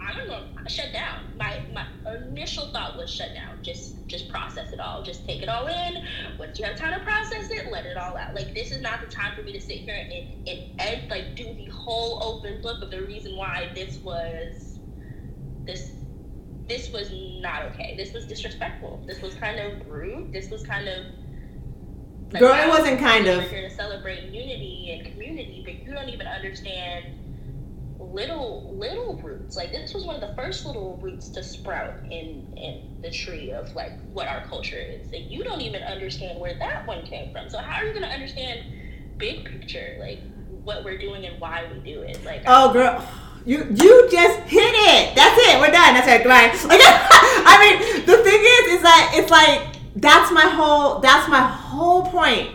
[0.00, 1.24] I don't know, shut down.
[1.38, 3.58] My my initial thought was shut down.
[3.62, 5.02] Just just process it all.
[5.02, 5.94] Just take it all in.
[6.38, 8.34] Once you have time to process it, let it all out.
[8.34, 10.12] Like this is not the time for me to sit here and
[10.48, 14.80] and, and like do the whole open book of the reason why this was
[15.66, 15.92] this
[16.68, 17.94] this was not okay.
[17.96, 19.02] This was disrespectful.
[19.06, 20.32] This was kind of rude.
[20.32, 21.06] This was kind of
[22.38, 23.38] Girl, it wasn't kind of.
[23.38, 27.06] we're here to celebrate unity and community, but you don't even understand
[27.98, 29.56] little little roots.
[29.56, 33.52] Like this was one of the first little roots to sprout in in the tree
[33.52, 37.32] of like what our culture is, and you don't even understand where that one came
[37.32, 37.50] from.
[37.50, 38.60] So how are you going to understand
[39.18, 40.20] big picture, like
[40.62, 42.24] what we're doing and why we do it?
[42.24, 43.06] Like Oh, girl.
[43.46, 45.16] You you just hit it.
[45.16, 45.58] That's it.
[45.60, 45.94] We're done.
[45.94, 46.18] That's it.
[46.22, 46.52] Goodbye.
[46.68, 49.66] Like, I mean, the thing is, is that it's like
[49.96, 51.00] that's my whole.
[51.00, 51.59] That's my whole
[52.20, 52.54] point.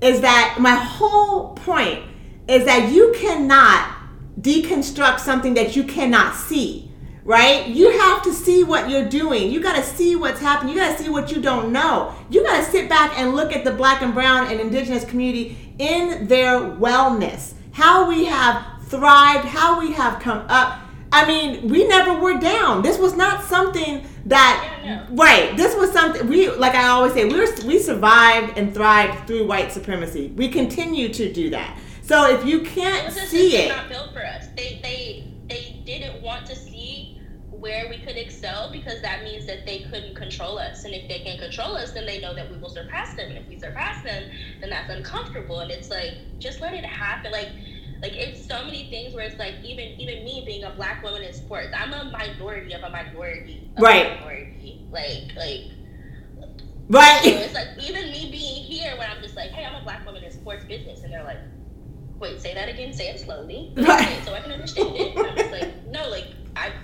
[0.00, 2.04] Is that my whole point
[2.48, 3.98] is that you cannot
[4.40, 6.90] deconstruct something that you cannot see.
[7.24, 7.68] Right?
[7.68, 9.52] You have to see what you're doing.
[9.52, 10.74] You got to see what's happening.
[10.74, 12.12] You got to see what you don't know.
[12.30, 15.56] You got to sit back and look at the black and brown and indigenous community
[15.78, 17.54] in their wellness.
[17.70, 20.81] How we have thrived, how we have come up.
[21.12, 22.82] I mean, we never were down.
[22.82, 25.56] This was not something that Yeah, right.
[25.56, 26.74] This was something we like.
[26.74, 30.28] I always say we were we survived and thrived through white supremacy.
[30.36, 31.78] We continue to do that.
[32.02, 34.48] So if you can't a see it, not built for us.
[34.56, 37.20] They they they didn't want to see
[37.50, 40.84] where we could excel because that means that they couldn't control us.
[40.84, 43.28] And if they can't control us, then they know that we will surpass them.
[43.28, 44.24] And if we surpass them,
[44.60, 45.60] then that's uncomfortable.
[45.60, 47.30] And it's like just let it happen.
[47.30, 47.50] Like
[48.02, 51.22] like it's so many things where it's like even even me being a black woman
[51.22, 54.06] in sports, I'm a minority of a minority of Right.
[54.06, 54.86] a minority.
[54.90, 55.62] Like like
[56.88, 57.20] Right.
[57.28, 60.04] so it's like even me being here when I'm just like, hey, I'm a black
[60.06, 61.38] woman in sports business, and they're like,
[62.20, 64.08] wait, say that again, say it slowly, Right.
[64.08, 65.16] it so I can understand it.
[65.16, 66.74] And I'm just like, no, like I've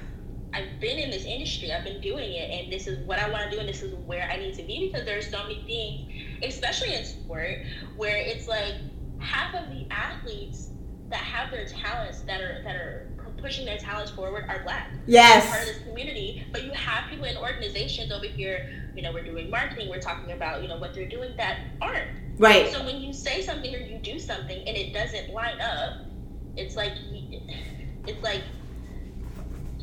[0.54, 3.44] I've been in this industry, I've been doing it, and this is what I want
[3.44, 6.00] to do, and this is where I need to be because there's so many things,
[6.42, 7.58] especially in sport,
[7.96, 8.74] where it's like
[9.18, 10.70] half of the athletes
[11.10, 13.06] that have their talents that are that are
[13.40, 15.48] pushing their talents forward are black Yes.
[15.48, 18.60] part of this community, but you have people in organizations over here,
[18.94, 22.04] you know, we're doing marketing, we're talking about, you know, what they're doing that aren't.
[22.38, 22.70] Right.
[22.70, 25.92] So when you say something or you do something and it doesn't line up,
[26.56, 26.92] it's like,
[28.06, 28.42] it's like,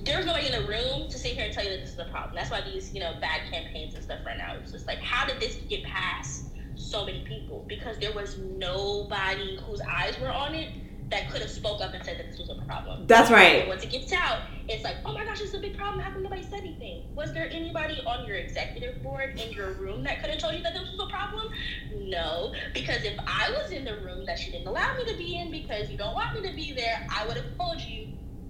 [0.06, 2.06] there's nobody in the room to sit here and tell you that this is a
[2.06, 2.36] problem.
[2.36, 4.54] That's why these, you know, bad campaigns and stuff right now.
[4.62, 7.66] It's just like, how did this get past so many people?
[7.68, 10.70] Because there was nobody whose eyes were on it
[11.10, 13.06] that could have spoke up and said that this was a problem.
[13.06, 13.68] That's And right.
[13.68, 16.00] once it gets out, it's like, oh my gosh, this is a big problem.
[16.04, 17.04] How come nobody said anything?
[17.14, 20.64] Was there anybody on your executive board in your room that could have told you
[20.64, 21.52] that this was a problem?
[21.96, 25.36] No, because if I was in the room that you didn't allow me to be
[25.38, 28.08] in because you don't want me to be there, I would have told you,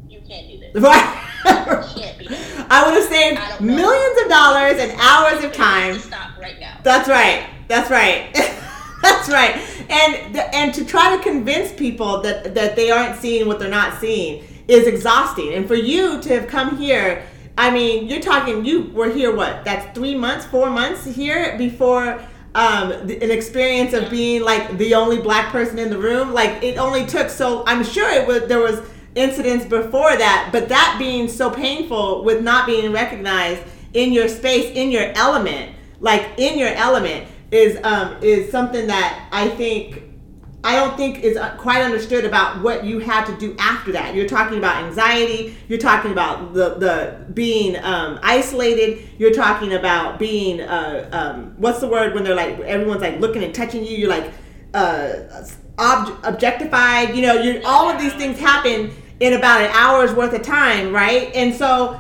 [0.08, 0.72] you can't do this.
[0.82, 1.22] Right.
[1.46, 2.68] You can't be there.
[2.70, 3.76] I would have saved I don't know.
[3.76, 6.00] millions of dollars and hours of time.
[6.00, 6.78] stop right now.
[6.84, 7.50] That's right.
[7.68, 8.30] That's right.
[9.04, 9.56] That's right.
[9.90, 13.70] And the, and to try to convince people that that they aren't seeing what they're
[13.70, 15.54] not seeing is exhausting.
[15.54, 17.24] And for you to have come here,
[17.58, 18.66] I mean, you're talking.
[18.66, 19.64] You were here what?
[19.64, 22.22] That's three months, four months here before.
[22.56, 26.78] Um, an experience of being like the only black person in the room, like it
[26.78, 27.66] only took so.
[27.68, 28.82] I'm sure it was there was
[29.14, 33.62] incidents before that, but that being so painful with not being recognized
[33.94, 39.28] in your space, in your element, like in your element, is um, is something that
[39.32, 40.04] I think
[40.66, 44.16] I don't think is uh, quite understood about what you had to do after that.
[44.16, 45.56] You're talking about anxiety.
[45.68, 49.08] You're talking about the the being um, isolated.
[49.20, 53.44] You're talking about being uh, um, what's the word when they're like everyone's like looking
[53.44, 53.96] and touching you.
[53.96, 54.34] You're like
[54.74, 55.46] uh,
[55.78, 57.16] ob- objectified.
[57.16, 60.92] You know, you all of these things happen in about an hour's worth of time,
[60.92, 61.32] right?
[61.36, 62.00] And so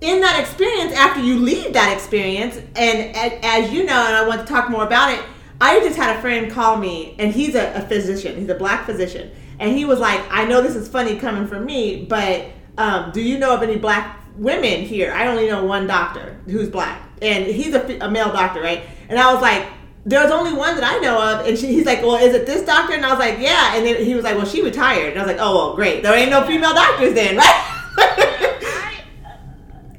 [0.00, 4.40] in that experience, after you leave that experience, and as you know, and I want
[4.40, 5.20] to talk more about it,
[5.60, 8.36] I just had a friend call me, and he's a, a physician.
[8.38, 11.66] He's a black physician, and he was like, "I know this is funny coming from
[11.66, 12.46] me, but
[12.78, 15.12] um, do you know of any black women here?
[15.12, 19.32] I only know one doctor who's black, and he's a male doctor, right?" And I
[19.32, 19.66] was like.
[20.06, 22.64] There's only one that I know of, and she, he's like, "Well, is it this
[22.64, 25.18] doctor?" And I was like, "Yeah." And then he was like, "Well, she retired." And
[25.20, 26.02] I was like, "Oh, well, great.
[26.02, 27.44] There ain't no female doctors then, right?"
[27.98, 29.36] I, uh,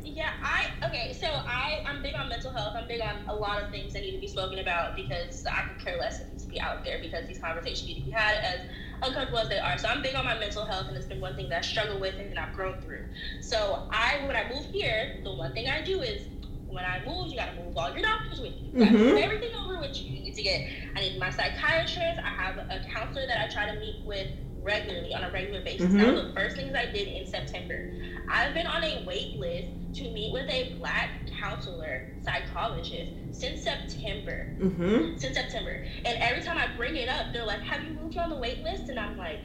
[0.04, 1.14] yeah, I okay.
[1.14, 2.74] So I, I'm big on mental health.
[2.76, 5.63] I'm big on a lot of things that need to be spoken about because I
[5.63, 8.01] could care less if it needs to be out there because these conversations need to
[8.01, 8.38] be had.
[8.43, 8.62] As
[9.04, 9.77] uncomfortable as they are.
[9.77, 11.99] So I'm big on my mental health, and it's been one thing that I struggle
[11.99, 13.06] with and I've grown through.
[13.41, 16.27] So I, when I move here, the one thing I do is
[16.67, 18.69] when I move, you gotta move all your doctors with you.
[18.71, 18.99] You gotta Mhm.
[18.99, 20.08] move everything over with you.
[20.08, 20.62] You need to get.
[20.95, 22.19] I need my psychiatrist.
[22.23, 24.27] I have a counselor that I try to meet with
[24.62, 25.95] regularly on a regular basis.
[25.95, 27.86] That was the first things I did in September.
[28.30, 34.47] I've been on a wait list to meet with a black counselor psychologist since September
[34.62, 35.17] Mm-hmm.
[35.17, 35.84] since September.
[36.06, 38.63] And every time I bring it up, they're like, "Have you moved on the wait
[38.63, 39.39] list?" And I'm like,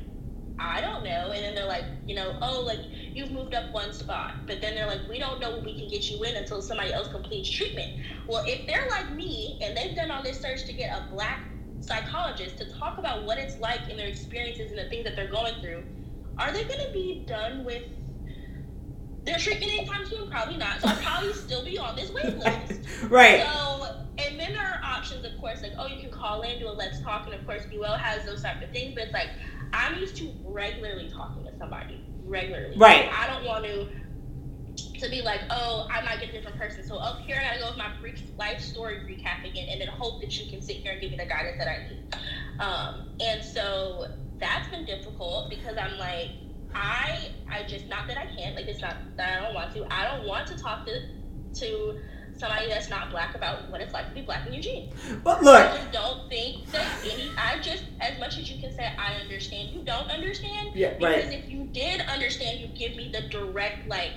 [0.59, 2.81] "I don't know." And then they're like, "You know, oh, like
[3.15, 5.89] you've moved up one spot." But then they're like, "We don't know when we can
[5.89, 7.89] get you in until somebody else completes treatment."
[8.29, 11.41] Well, if they're like me and they've done all this search to get a black
[11.81, 15.31] psychologist to talk about what it's like and their experiences and the things that they're
[15.31, 15.85] going through,
[16.39, 17.83] are they going to be done with?
[19.27, 20.31] Their treatment anytime soon?
[20.31, 20.81] Probably not.
[20.81, 22.81] So I'll probably still be on this wait list.
[23.11, 23.43] Right.
[23.43, 26.69] So, and then there are options, of course, like, oh, you can call in, do
[26.69, 29.29] a let's talk, and of course, BeWell has those type of things, but it's like,
[29.73, 32.77] I'm used to regularly talking to somebody, regularly.
[32.77, 33.11] Right.
[33.13, 33.89] I don't want to
[34.99, 36.87] to be like, oh, I might get a different person.
[36.87, 39.89] So up here, I gotta go with my brief life story recap again, and then
[39.89, 42.17] hope that you can sit here and give me the guidance that I need.
[42.61, 44.09] Um, and so
[44.39, 46.31] that's been difficult because I'm like,
[46.77, 49.87] I, I just not that I can't, like it's not that I don't want to.
[49.91, 51.01] I don't want to talk to
[51.55, 51.99] to
[52.37, 54.93] somebody that's not black about what it's like to be black in Eugene.
[55.25, 55.57] But look.
[55.57, 57.31] I just don't think that any.
[57.39, 60.71] I just as much as you can say I understand, you don't understand.
[60.75, 60.95] Yeah.
[60.99, 61.33] Because Right.
[61.45, 64.13] if you did understand, you give me the direct, like,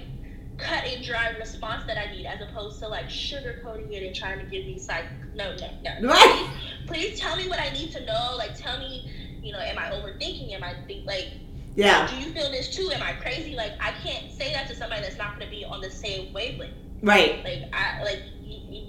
[0.58, 4.40] cut and dry response that I need, as opposed to like sugarcoating it and trying
[4.40, 6.10] to give me like, no, no, no.
[6.10, 6.50] Right.
[6.88, 8.36] Please, please tell me what I need to know.
[8.38, 9.10] Like, tell me,
[9.42, 10.52] you know, am I overthinking?
[10.54, 11.30] Am I think like,
[11.76, 12.08] Yeah.
[12.08, 12.92] do you feel this too?
[12.92, 13.56] Am I crazy?
[13.56, 16.34] Like, I can't say that to somebody that's not going to be on the same
[16.34, 16.74] wavelength.
[17.02, 17.44] Right.
[17.44, 18.88] Like, I like, you, you,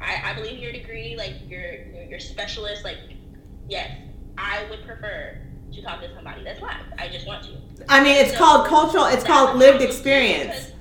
[0.00, 1.16] I, I believe in your degree.
[1.16, 2.84] Like, you're you're, specialist.
[2.84, 2.98] Like,
[3.68, 3.90] yes,
[4.36, 5.38] I would prefer
[5.72, 6.82] to talk to somebody that's black.
[6.98, 7.50] I just want to.
[7.88, 9.06] I mean, it's So, called cultural.
[9.06, 10.72] It's called lived experience.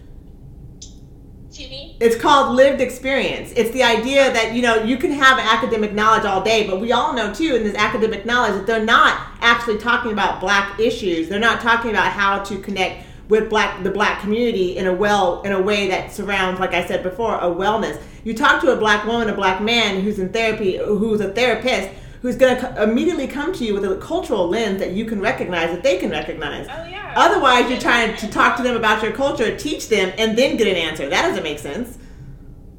[1.99, 3.51] It's called lived experience.
[3.55, 6.91] It's the idea that, you know, you can have academic knowledge all day, but we
[6.91, 11.29] all know too in this academic knowledge that they're not actually talking about black issues.
[11.29, 15.41] They're not talking about how to connect with black the black community in a well
[15.41, 18.01] in a way that surrounds, like I said before, a wellness.
[18.23, 21.89] You talk to a black woman, a black man who's in therapy, who's a therapist,
[22.21, 25.69] who's going to immediately come to you with a cultural lens that you can recognize,
[25.71, 26.67] that they can recognize.
[26.69, 27.06] Oh yeah.
[27.17, 30.67] Otherwise, you're trying to talk to them about your culture, teach them, and then get
[30.67, 31.09] an answer.
[31.09, 31.97] That doesn't make sense.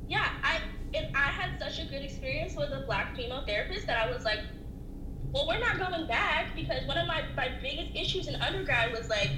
[0.08, 0.60] Yeah, I
[0.94, 4.24] and I had such a good experience with a black female therapist that I was
[4.24, 4.38] like,
[5.32, 9.08] well, we're not going back because one of my, my biggest issues in undergrad was
[9.08, 9.30] like,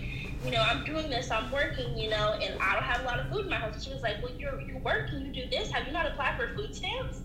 [0.45, 3.19] you know, I'm doing this, I'm working, you know, and I don't have a lot
[3.21, 3.83] of food in my house.
[3.83, 5.71] She was like, well, you're you work and you do this.
[5.71, 7.23] Have you not applied for food stamps?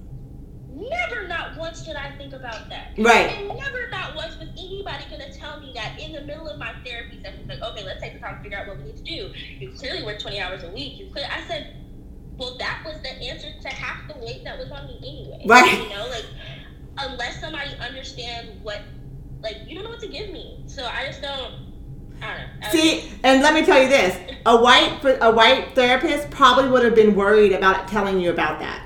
[0.76, 2.92] Never, not once did I think about that.
[2.98, 3.32] Right.
[3.32, 6.60] And never, not once was anybody going to tell me that in the middle of
[6.60, 8.98] my therapy session, like, okay, let's take the time to figure out what we need
[8.98, 9.32] to do.
[9.60, 11.00] You clearly work 20 hours a week.
[11.00, 11.26] You clear.
[11.32, 11.78] I said,
[12.38, 15.46] well, that was the answer to half the weight that was on me anyway.
[15.48, 15.82] Right.
[15.82, 16.26] You know, like,
[16.98, 18.82] unless somebody understands what,
[19.42, 20.62] like, you don't know what to give me.
[20.68, 21.54] So I just don't,
[22.22, 22.70] I don't know.
[22.72, 26.96] See, and let me tell you this: a white a white therapist probably would have
[26.96, 28.82] been worried about telling you about that.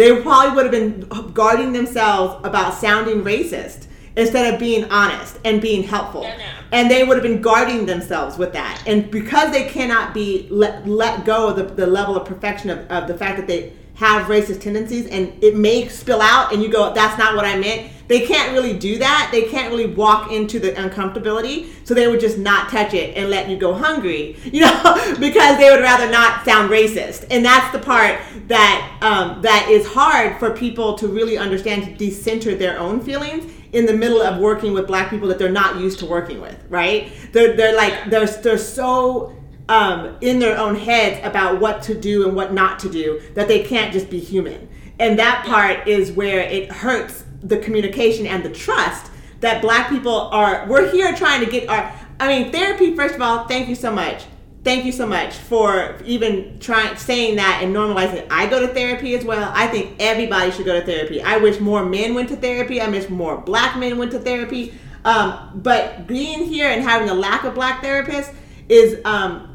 [0.00, 3.86] They probably would have been guarding themselves about sounding racist
[4.16, 6.22] instead of being honest and being helpful.
[6.22, 6.44] Yeah, no.
[6.72, 8.82] And they would have been guarding themselves with that.
[8.86, 12.78] And because they cannot be let, let go of the, the level of perfection of,
[12.90, 16.70] of the fact that they have racist tendencies and it may spill out and you
[16.70, 17.92] go, that's not what I meant.
[18.08, 19.28] They can't really do that.
[19.30, 21.68] They can't really walk into the uncomfortability.
[21.84, 25.58] So they would just not touch it and let you go hungry, you know, because
[25.58, 27.26] they would rather not sound racist.
[27.30, 31.94] And that's the part that um, that is hard for people to really understand to
[31.94, 35.76] decenter their own feelings in the middle of working with black people that they're not
[35.76, 37.12] used to working with, right?
[37.32, 39.36] They're, they're like, they're, they're so
[39.70, 43.46] um, in their own heads about what to do and what not to do that
[43.46, 44.68] they can't just be human.
[44.98, 50.12] And that part is where it hurts the communication and the trust that black people
[50.12, 50.66] are.
[50.68, 51.90] We're here trying to get our.
[52.18, 52.94] I mean, therapy.
[52.94, 54.24] First of all, thank you so much.
[54.62, 58.26] Thank you so much for even trying saying that and normalizing.
[58.30, 59.50] I go to therapy as well.
[59.54, 61.22] I think everybody should go to therapy.
[61.22, 62.78] I wish more men went to therapy.
[62.78, 64.74] I wish more black men went to therapy.
[65.04, 68.34] Um, but being here and having a lack of black therapists
[68.68, 69.49] is um,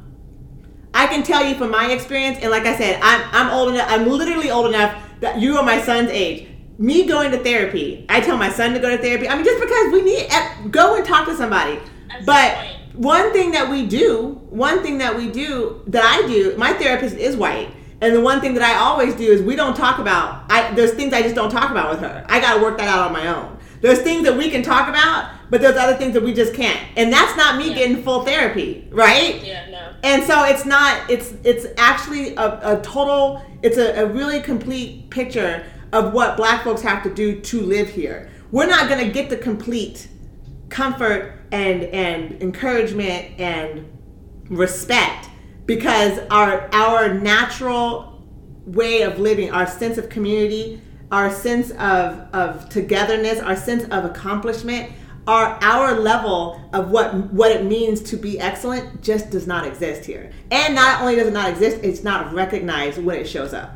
[0.96, 3.86] I can tell you from my experience, and like I said, I'm, I'm old enough,
[3.92, 6.48] I'm literally old enough that you are my son's age.
[6.78, 9.28] Me going to therapy, I tell my son to go to therapy.
[9.28, 11.80] I mean, just because we need, eh, go and talk to somebody.
[12.08, 12.58] That's But
[12.94, 17.18] one thing that we do, one thing that we do, that I do, my therapist
[17.18, 17.72] is white.
[18.02, 20.94] And the one thing that I always do is we don't talk about, I, there's
[20.94, 22.26] things I just don't talk about with her.
[22.30, 23.58] I got to work that out on my own.
[23.82, 26.80] There's things that we can talk about, but there's other things that we just can't.
[26.98, 27.76] And that's not me Yeah.
[27.76, 29.44] getting full therapy, right?
[29.44, 29.94] Yeah, no.
[30.04, 31.10] And so it's not.
[31.10, 33.44] It's it's actually a, a total.
[33.64, 37.90] It's a, a really complete picture of what Black folks have to do to live
[37.90, 38.30] here.
[38.52, 40.08] We're not gonna get the complete
[40.70, 43.86] comfort and and encouragement and
[44.50, 45.30] respect
[45.66, 48.24] because our our natural
[48.66, 50.82] way of living, our sense of community,
[51.12, 54.92] our sense of, of togetherness, our sense of accomplishment,
[55.28, 60.06] our our level of what what it means to be excellent just does not exist
[60.06, 60.32] here.
[60.52, 63.72] And not only does it not exist, it's not recognized when it shows up.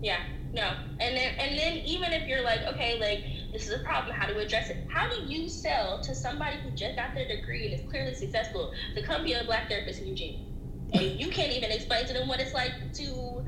[0.00, 0.18] Yeah,
[0.52, 0.74] no.
[1.00, 4.26] And then and then even if you're like, okay, like this is a problem, how
[4.26, 4.86] do we address it?
[4.90, 8.72] How do you sell to somebody who just got their degree and is clearly successful
[8.94, 10.52] to come be a black therapist in Eugene?
[10.92, 13.44] And you can't even explain to them what it's like to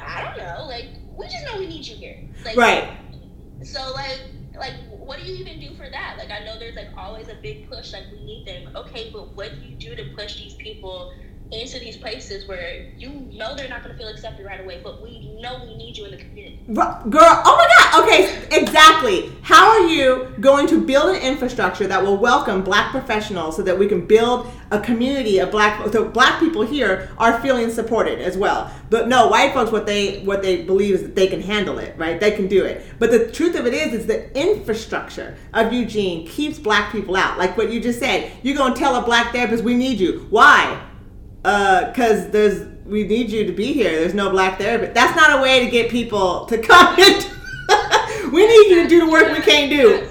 [0.00, 0.86] I don't know, like
[1.16, 2.18] we just know we need you here.
[2.44, 2.98] Like Right.
[3.62, 4.20] so like
[4.58, 6.14] like what do you even do for that?
[6.18, 8.68] Like I know there's like always a big push, like we need them.
[8.76, 11.08] Okay, but what do you do to push these people
[11.54, 15.36] into these places where you know they're not gonna feel accepted right away, but we
[15.40, 16.60] know we need you in the community.
[16.66, 18.04] Girl, oh my God.
[18.04, 19.32] Okay, exactly.
[19.42, 23.78] How are you going to build an infrastructure that will welcome black professionals so that
[23.78, 28.36] we can build a community of black so black people here are feeling supported as
[28.36, 28.70] well.
[28.90, 31.94] But no, white folks what they what they believe is that they can handle it,
[31.96, 32.18] right?
[32.18, 32.84] They can do it.
[32.98, 37.38] But the truth of it is is the infrastructure of Eugene keeps black people out.
[37.38, 38.32] Like what you just said.
[38.42, 40.26] You're going to tell a black therapist we need you.
[40.30, 40.80] Why?
[41.44, 45.38] Uh because there's we need you to be here there's no black therapist that's not
[45.38, 47.22] a way to get people to come in
[48.32, 50.08] we need you to do the work we can't do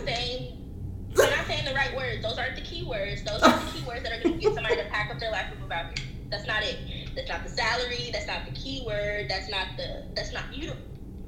[1.16, 2.24] you're not saying the right words.
[2.24, 3.24] Those aren't the key words.
[3.24, 5.46] Those aren't the key words that are gonna get somebody to pack up their life
[5.52, 6.08] and move out here.
[6.30, 6.80] That's not it.
[7.16, 8.10] That's not the salary.
[8.12, 9.30] That's not the key word.
[9.30, 10.06] That's not the.
[10.16, 10.72] That's not you.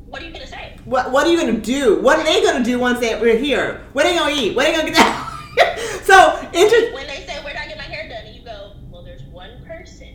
[0.08, 0.78] What are you gonna say?
[0.86, 3.82] what, what are you gonna do what are they gonna do once they, we're here
[3.94, 7.44] what are they gonna eat what are they gonna get so interest When they say
[7.44, 10.10] where do I get my hair done, and you go, well, there's one person.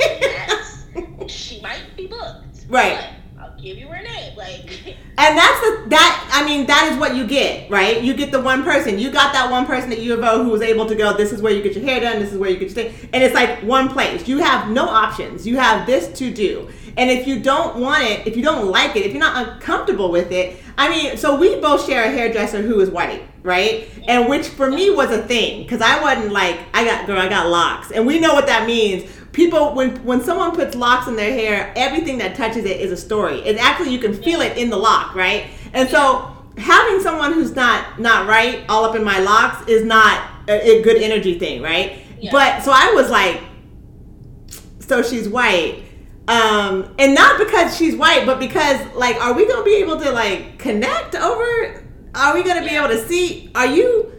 [0.00, 0.86] yes,
[1.28, 2.66] she might be booked.
[2.68, 3.14] Right.
[3.40, 4.36] I'll give you her name.
[4.36, 4.70] Like,
[5.16, 8.02] And that's the that I mean that is what you get, right?
[8.02, 8.98] You get the one person.
[8.98, 11.16] You got that one person at U of O who was able to go.
[11.16, 12.18] This is where you get your hair done.
[12.18, 13.08] This is where you get your thing.
[13.12, 14.28] And it's like one place.
[14.28, 15.46] You have no options.
[15.46, 16.68] You have this to do.
[16.96, 20.10] And if you don't want it, if you don't like it, if you're not uncomfortable
[20.10, 23.88] with it, I mean, so we both share a hairdresser who is white, right?
[24.06, 27.28] And which for me was a thing because I wasn't like I got girl, I
[27.28, 31.16] got locks, and we know what that means people when when someone puts locks in
[31.16, 34.56] their hair everything that touches it is a story it actually you can feel it
[34.56, 39.02] in the lock right and so having someone who's not not right all up in
[39.04, 42.30] my locks is not a, a good energy thing right Yeah.
[42.32, 43.40] but so i was like
[44.78, 45.82] so she's white
[46.28, 50.10] um and not because she's white but because like are we gonna be able to
[50.12, 52.84] like connect over are we gonna be Yeah.
[52.84, 54.12] able to see are you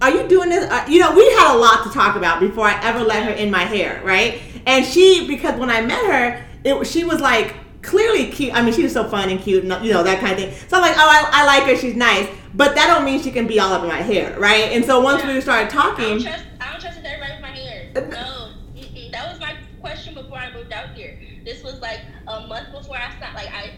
[0.00, 0.68] are you doing this?
[0.68, 3.30] Uh, you know, we had a lot to talk about before I ever let her
[3.30, 4.40] in my hair, right?
[4.66, 8.54] And she, because when I met her, it she was like clearly cute.
[8.54, 10.68] I mean, she was so fun and cute, and you know that kind of thing.
[10.68, 11.76] So I'm like, oh, I, I like her.
[11.76, 14.72] She's nice, but that don't mean she can be all up in my hair, right?
[14.72, 15.34] And so once Yeah.
[15.34, 16.44] we started talking, I don't trust.
[16.60, 17.90] I don't trust everybody with my hair.
[17.96, 19.10] Uh, no, Mm-mm.
[19.12, 21.18] that was my question before I moved out here.
[21.44, 23.34] This was like a month before I signed.
[23.34, 23.72] Like I,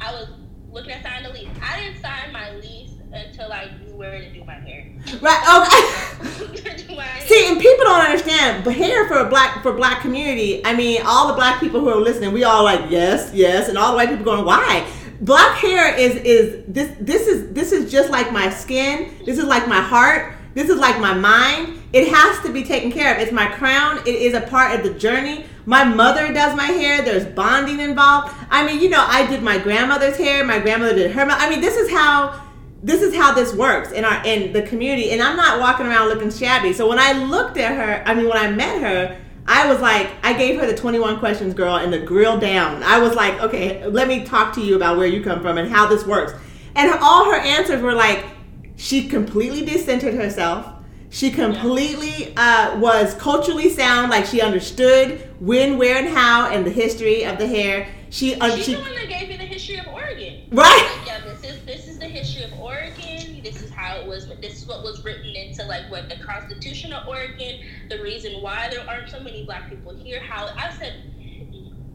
[0.00, 0.28] I was
[0.70, 1.48] looking at signing the lease.
[1.62, 4.90] I didn't sign my lease until I knew where to do my hair.
[5.20, 5.42] right?
[5.58, 6.86] Okay.
[6.86, 7.26] Do my hair.
[7.26, 10.64] See, and people don't understand, but hair for a black for black community.
[10.64, 13.78] I mean, all the black people who are listening, we all like yes, yes, and
[13.78, 14.86] all the white people going why.
[15.20, 19.12] Black hair is is this this is this is just like my skin.
[19.24, 20.34] This is like my heart.
[20.54, 21.78] This is like my mind.
[21.92, 23.20] It has to be taken care of.
[23.20, 23.98] It's my crown.
[24.06, 25.44] It is a part of the journey.
[25.66, 27.02] My mother does my hair.
[27.02, 28.34] There's bonding involved.
[28.50, 30.44] I mean, you know, I did my grandmother's hair.
[30.44, 31.22] My grandmother did her.
[31.22, 32.47] I mean, this is how
[32.82, 36.08] this is how this works in our in the community and i'm not walking around
[36.08, 36.72] looking shabby.
[36.72, 40.10] So when i looked at her i mean when i met her i was like
[40.22, 42.82] i gave her the 21 questions girl and the grill down.
[42.82, 45.68] I was like okay let me talk to you about where you come from and
[45.68, 46.34] how this works.
[46.76, 48.24] And all her answers were like
[48.76, 50.66] she completely decentered herself.
[51.10, 56.70] She completely uh, was culturally sound like she understood when where and how and the
[56.70, 57.88] history of the hair.
[58.10, 60.44] She, uh, She's she the one that gave me the history of Oregon.
[60.52, 61.08] right
[61.40, 63.42] this is this is the history of Oregon.
[63.42, 64.28] This is how it was.
[64.40, 67.60] This is what was written into like what the Constitution of Oregon.
[67.88, 70.20] The reason why there aren't so many Black people here.
[70.20, 70.94] How I said,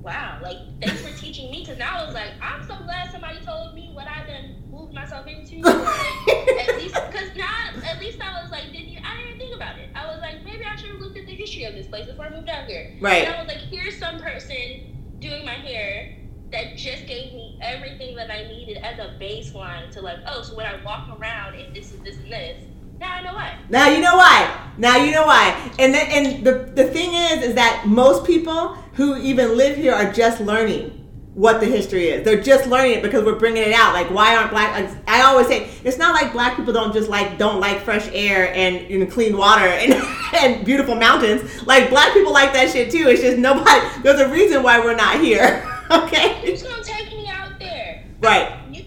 [0.02, 1.62] wow, like thanks for teaching me.
[1.62, 4.94] Because now I was like, I'm so glad somebody told me what I done moved
[4.94, 5.60] myself into.
[5.60, 9.00] Like, at least because now at least I was like, didn't you?
[9.04, 9.90] I didn't think about it.
[9.96, 12.26] I was like, maybe I should have looked at the history of this place before
[12.26, 12.96] I moved out here.
[13.02, 16.18] right And I was like, here's some person doing my hair
[16.54, 20.56] that just gave me everything that I needed as a baseline to like, oh, so
[20.56, 22.64] when I walk around, if this is this and this,
[23.00, 23.58] now I know why.
[23.70, 24.70] Now you know why.
[24.78, 25.72] Now you know why.
[25.80, 29.94] And then, and the the thing is, is that most people who even live here
[29.94, 31.00] are just learning
[31.34, 32.24] what the history is.
[32.24, 33.94] They're just learning it because we're bringing it out.
[33.94, 34.80] Like, why aren't black?
[34.80, 38.08] Like, I always say it's not like black people don't just like don't like fresh
[38.14, 39.94] air and know, clean water and
[40.36, 41.66] and beautiful mountains.
[41.66, 43.08] Like black people like that shit too.
[43.08, 43.86] It's just nobody.
[44.04, 45.68] There's a reason why we're not here.
[45.92, 46.42] okay.
[46.46, 48.06] Who's gonna take me out there?
[48.20, 48.58] Right.
[48.72, 48.86] You,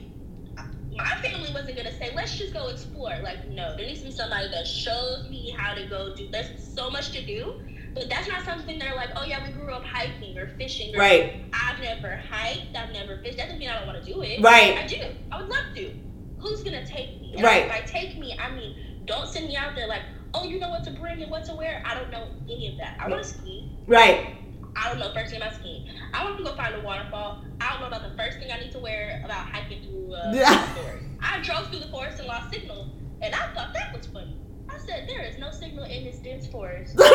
[0.97, 3.19] my family wasn't gonna say, let's just go explore.
[3.23, 6.29] Like, no, there needs to be somebody that shows me how to go do.
[6.31, 7.61] There's so much to do
[7.97, 10.95] but that's not something they're like, oh yeah, we grew up hiking or fishing.
[10.95, 11.43] Or, right.
[11.55, 12.77] I've never hiked.
[12.77, 13.39] I've never fished.
[13.39, 14.43] That doesn't mean I don't want to do it.
[14.43, 14.77] Right.
[14.77, 15.01] I do.
[15.33, 15.95] I would love to.
[16.39, 17.33] Who's gonna take me?
[17.33, 17.65] And right.
[17.65, 18.77] If I take me, I mean,
[19.07, 20.03] don't send me out there like,
[20.35, 21.83] oh, you know what to bring and what to wear.
[21.87, 22.99] I don't know any of that.
[23.01, 23.73] I want to ski.
[23.87, 24.37] Right.
[24.77, 25.89] I don't know first thing about skiing.
[26.13, 27.45] I want to go find a waterfall.
[27.61, 30.33] I don't know about the first thing I need to wear about hiking through uh,
[30.77, 31.07] forest.
[31.21, 34.37] I drove through the forest and lost signal, and I thought that was funny.
[34.69, 36.93] I said, there is no signal in this dense forest.
[36.93, 37.11] she said,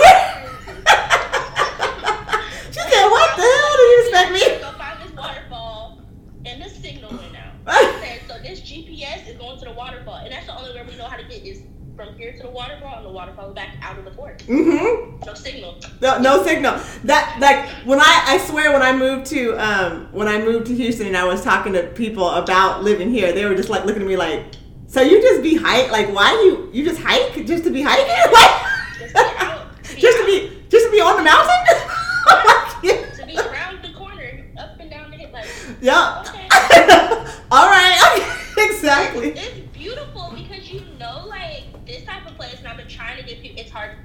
[3.07, 4.59] what the hell do you expect me?
[4.59, 6.01] Go find this waterfall,
[6.45, 7.53] and the signal went out.
[7.67, 10.83] I said, so this GPS is going to the waterfall, and that's the only way
[10.89, 11.61] we know how to get is
[11.95, 14.47] from here to the waterfall, and the waterfall back out of the forest.
[14.47, 15.10] Mm-hmm.
[15.59, 15.91] No signal.
[16.01, 16.79] No, no signal.
[17.03, 20.75] That like when I I swear when I moved to um when I moved to
[20.75, 24.01] Houston and I was talking to people about living here, they were just like looking
[24.01, 24.45] at me like
[24.87, 28.07] so you just be hike like why you you just hike just to be hiking
[28.33, 28.61] like
[29.97, 31.55] just to be just to be on the mountain?
[33.17, 35.47] to be around the corner, up and down the hill, like
[35.81, 36.23] yeah.
[36.27, 36.47] Okay.
[37.51, 38.37] All right.
[38.57, 39.29] exactly.
[39.29, 43.17] It's, it's, beautiful because you know, like this type of place, and I've been trying
[43.17, 43.59] to get people.
[43.59, 43.97] It's hard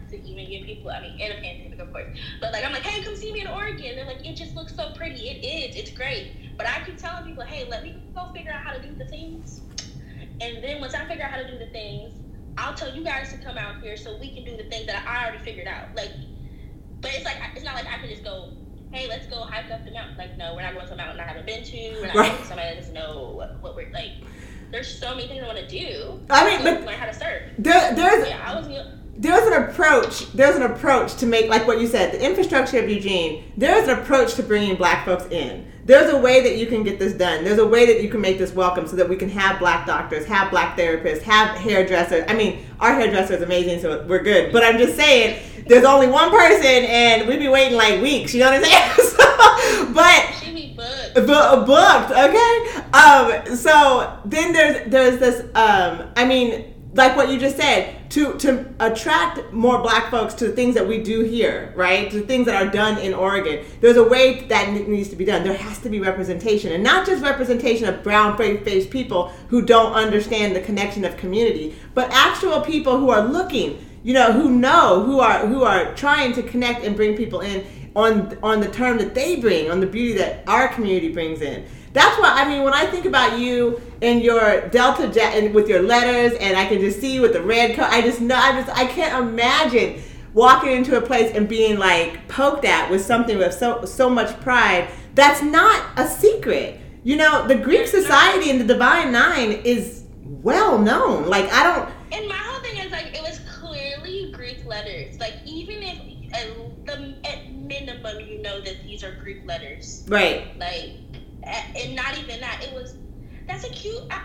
[0.65, 0.91] people.
[0.91, 3.41] I mean, in a pandemic, of course, but like I'm like, hey, come see me
[3.43, 3.97] in Oregon.
[3.97, 5.29] They're like, it just looks so pretty.
[5.29, 5.77] It is.
[5.77, 6.57] It's great.
[6.57, 9.07] But I keep telling people, hey, let me go figure out how to do the
[9.07, 9.61] things
[10.41, 12.13] and then once I figure out how to do the things,
[12.59, 15.07] I'll tell you guys to come out here so we can do the things that
[15.07, 15.95] I already figured out.
[15.95, 16.11] Like,
[17.01, 18.53] but it's like it's not like I can just go,
[18.93, 20.17] hey, let's go hike up the mountain.
[20.17, 21.91] Like, no, we're not going to a mountain I haven't been to.
[22.01, 22.31] We're not right.
[22.31, 24.13] going to somebody that doesn't know what, what we're like.
[24.71, 26.21] There's so many things I want to do.
[26.29, 27.43] I mean, but learn how to surf.
[27.59, 28.67] There, there's yeah, I was
[29.19, 32.89] there's an approach there's an approach to make like what you said the infrastructure of
[32.89, 35.67] eugene there's an approach to bringing black folks in.
[35.87, 37.45] There's a way that you can get this done.
[37.45, 39.87] There's a way that you can make this welcome so that we can have black
[39.87, 42.25] doctors have black therapists have hairdressers.
[42.29, 44.53] I mean our hairdresser is amazing so we're good.
[44.53, 48.41] But i'm just saying there's only one person and we'd be waiting like weeks you
[48.41, 51.15] know what i'm saying so, but she be booked.
[51.67, 52.67] booked okay?
[52.93, 58.35] Um so then there's there's this um i mean like what you just said, to
[58.39, 62.11] to attract more black folks to the things that we do here, right?
[62.11, 63.65] To things that are done in Oregon.
[63.81, 65.45] There's a way that needs to be done.
[65.45, 69.93] There has to be representation, and not just representation of brown faced people who don't
[69.93, 75.03] understand the connection of community, but actual people who are looking, you know, who know,
[75.03, 78.99] who are who are trying to connect and bring people in on on the term
[78.99, 81.67] that they bring, on the beauty that our community brings in.
[81.97, 85.67] That's why I mean when I think about you and your Delta jet and with
[85.67, 87.87] your letters, and I can just see you with the red coat.
[87.89, 90.03] I just know I just I can't imagine
[90.35, 94.39] walking into a place and being like poked at with something with so so much
[94.43, 94.91] pride.
[95.15, 96.79] That's not a secret.
[97.03, 101.31] You know, the Greek society and the Divine Nine is well known.
[101.31, 101.89] Like I don't.
[102.13, 105.19] And my whole thing is like it was clearly Greek letters.
[105.19, 110.05] Like even if at, the, at minimum you know that these are Greek letters.
[110.09, 110.59] Right.
[110.59, 110.91] Like
[111.47, 112.63] and not even that.
[112.63, 112.97] It was
[113.47, 114.19] that's a cute, uh,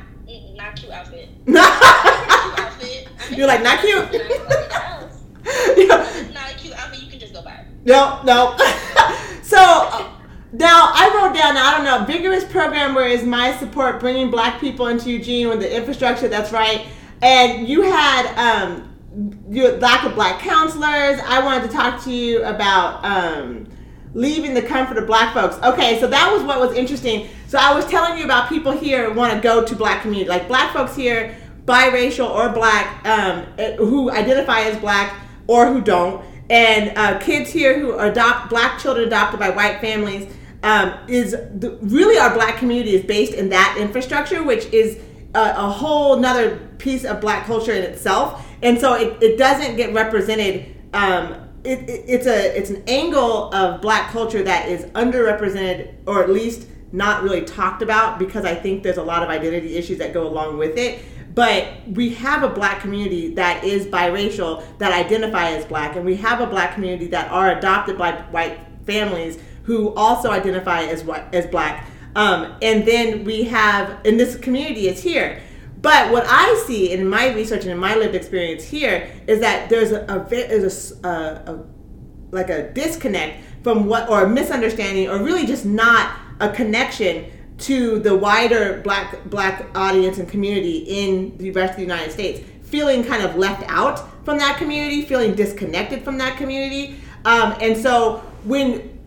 [0.55, 1.29] not cute outfit.
[1.45, 3.07] cute outfit.
[3.31, 4.07] You're like not cute.
[5.77, 6.31] yeah.
[6.33, 7.01] Not a cute outfit.
[7.01, 7.65] You can just go buy.
[7.85, 8.55] No, no.
[9.41, 9.57] so.
[9.57, 10.11] Uh,
[10.53, 11.55] now I wrote down.
[11.55, 12.05] I don't know.
[12.05, 16.27] Vigorous program where is my support bringing Black people into Eugene with the infrastructure.
[16.27, 16.87] That's right.
[17.21, 18.91] And you had um,
[19.49, 21.21] your lack of Black counselors.
[21.25, 23.67] I wanted to talk to you about um,
[24.13, 25.55] leaving the comfort of black folks.
[25.63, 27.29] Okay, so that was what was interesting.
[27.47, 30.47] So I was telling you about people here want to go to black community, like
[30.47, 35.15] black folks here, biracial or black, um, eh, who identify as black
[35.47, 40.33] or who don't, and uh, kids here who adopt black children adopted by white families.
[40.63, 44.99] Um, is the, really our black community is based in that infrastructure, which is
[45.33, 49.75] a, a whole nother piece of black culture in itself, and so it, it doesn't
[49.75, 54.85] get represented um, it, it, it's a it's an angle of black culture that is
[54.91, 59.29] underrepresented or at least not really talked about because I think there's a lot of
[59.29, 61.03] identity issues that go along with it.
[61.33, 66.17] But we have a black community that is biracial that identify as black, and we
[66.17, 71.45] have a black community that are adopted by white families who also identify as as
[71.47, 71.87] black.
[72.15, 75.41] Um, and then we have, and this community is here.
[75.81, 79.69] But what I see in my research and in my lived experience here is that
[79.69, 81.65] there's a, a a, a, a
[82.31, 87.25] like a disconnect from what or a misunderstanding or really just not a connection
[87.59, 92.41] to the wider black black audience and community in the rest of the United States,
[92.63, 97.77] feeling kind of left out from that community, feeling disconnected from that community, um, and
[97.77, 98.97] so when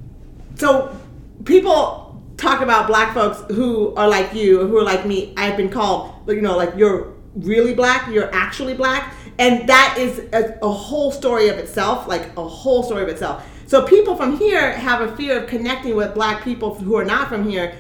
[0.55, 0.97] so
[1.45, 2.04] people
[2.37, 5.33] talk about black folks who are like you, who are like me.
[5.37, 10.21] I've been called, you know, like you're really black, you're actually black, and that is
[10.33, 13.47] a, a whole story of itself, like a whole story of itself.
[13.67, 17.29] So people from here have a fear of connecting with black people who are not
[17.29, 17.75] from here,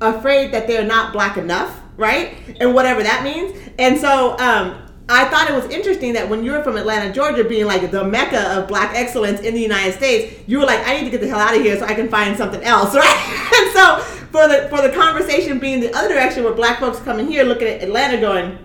[0.00, 2.34] afraid that they're not black enough, right?
[2.60, 3.58] And whatever that means.
[3.78, 7.44] And so um, I thought it was interesting that when you were from Atlanta, Georgia,
[7.44, 10.96] being like the mecca of black excellence in the United States, you were like, I
[10.96, 13.55] need to get the hell out of here so I can find something else, right?
[13.76, 13.98] So
[14.32, 17.68] for the for the conversation being the other direction, where black folks coming here looking
[17.68, 18.58] at Atlanta, going,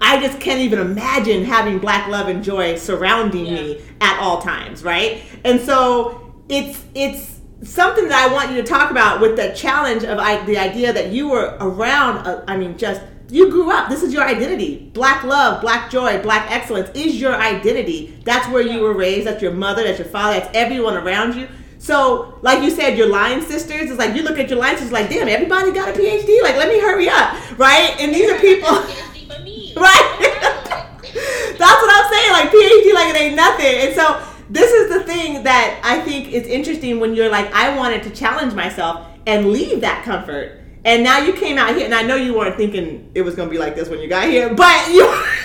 [0.00, 3.54] I just can't even imagine having black love and joy surrounding yeah.
[3.54, 5.22] me at all times, right?
[5.44, 10.04] And so it's it's something that I want you to talk about with the challenge
[10.04, 12.26] of I, the idea that you were around.
[12.26, 13.88] Uh, I mean, just you grew up.
[13.88, 14.90] This is your identity.
[14.92, 18.20] Black love, black joy, black excellence is your identity.
[18.24, 19.26] That's where you were raised.
[19.26, 19.84] That's your mother.
[19.84, 20.38] That's your father.
[20.38, 21.48] That's everyone around you.
[21.84, 24.90] So, like you said, your line sisters is like you look at your line sisters
[24.90, 26.40] like, damn, everybody got a PhD.
[26.40, 27.94] Like, let me hurry up, right?
[28.00, 28.70] And these are people,
[29.76, 30.18] right?
[31.58, 32.32] That's what I'm saying.
[32.32, 33.66] Like PhD, like it ain't nothing.
[33.66, 37.76] And so this is the thing that I think is interesting when you're like, I
[37.76, 41.94] wanted to challenge myself and leave that comfort and now you came out here, and
[41.94, 44.28] I know you weren't thinking it was going to be like this when you got
[44.28, 45.00] here, but you,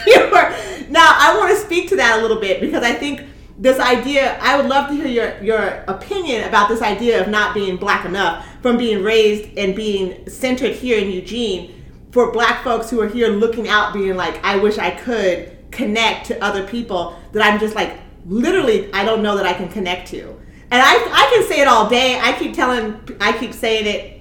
[0.06, 0.54] you were.
[0.90, 3.22] Now, I want to speak to that a little bit because I think
[3.60, 7.54] this idea, I would love to hear your, your opinion about this idea of not
[7.54, 11.76] being black enough from being raised and being centered here in Eugene
[12.12, 16.28] for black folks who are here looking out, being like, I wish I could connect
[16.28, 20.08] to other people that I'm just like, literally, I don't know that I can connect
[20.10, 20.28] to.
[20.72, 22.20] And I, I can say it all day.
[22.20, 24.20] I keep telling, I keep saying it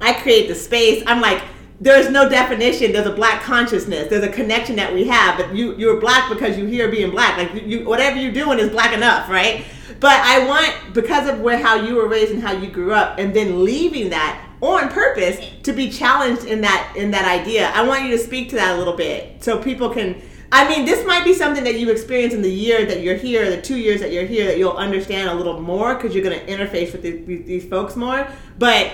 [0.00, 1.02] I create the space.
[1.06, 1.42] I'm like,
[1.80, 2.92] there's no definition.
[2.92, 4.08] There's a black consciousness.
[4.08, 5.38] There's a connection that we have.
[5.38, 7.38] But you you're black because you hear being black.
[7.38, 9.64] Like you, whatever you're doing is black enough, right?
[9.98, 13.18] But I want because of where how you were raised and how you grew up,
[13.18, 17.70] and then leaving that on purpose to be challenged in that in that idea.
[17.70, 20.20] I want you to speak to that a little bit so people can.
[20.52, 23.48] I mean, this might be something that you experience in the year that you're here,
[23.48, 26.40] the two years that you're here, that you'll understand a little more because you're going
[26.40, 28.26] to interface with these, these folks more.
[28.58, 28.90] But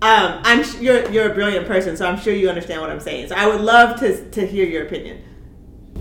[0.00, 3.28] um, I'm you're you're a brilliant person, so I'm sure you understand what I'm saying.
[3.28, 5.24] So I would love to to hear your opinion.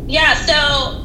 [0.06, 0.54] Yeah, so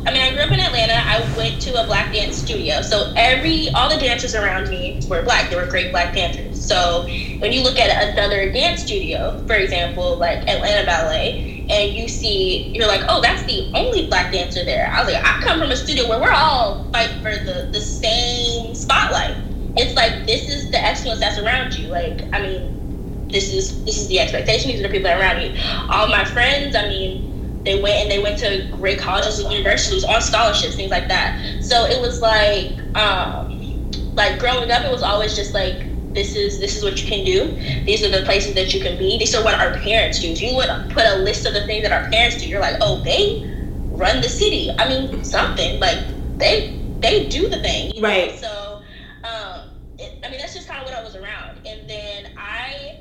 [0.07, 0.93] I mean, I grew up in Atlanta.
[0.93, 2.82] I went to a black dance studio.
[2.82, 5.49] So every all the dancers around me were black.
[5.49, 6.64] They were great black dancers.
[6.64, 7.05] So
[7.38, 12.68] when you look at another dance studio, for example, like Atlanta Ballet, and you see,
[12.68, 14.86] you're like, oh, that's the only black dancer there.
[14.86, 17.80] I was like, I come from a studio where we're all fighting for the the
[17.80, 19.34] same spotlight.
[19.76, 21.88] It's like this is the excellence that's around you.
[21.88, 22.82] Like, I mean,
[23.33, 24.70] this is this is the expectation.
[24.70, 25.51] These are the people around you.
[25.91, 27.22] All my friends, I mean,
[27.64, 31.37] they went and they went to great colleges and universities on scholarships, things like that.
[31.61, 33.61] So it was like, um,
[34.16, 37.24] like growing up, it was always just like this is this is what you can
[37.24, 37.57] do.
[37.87, 39.18] These are the places that you can be.
[39.18, 40.28] These are what our parents do.
[40.28, 42.76] If you would put a list of the things that our parents do, you're like,
[42.80, 43.43] oh, they
[43.91, 44.68] run the city.
[44.78, 45.99] I mean, something like
[46.39, 48.33] they they do the thing, right?
[48.33, 48.37] Know?
[48.37, 48.80] So,
[49.24, 49.61] um,
[49.99, 52.97] it, I mean, that's just kind of what I was around, and then I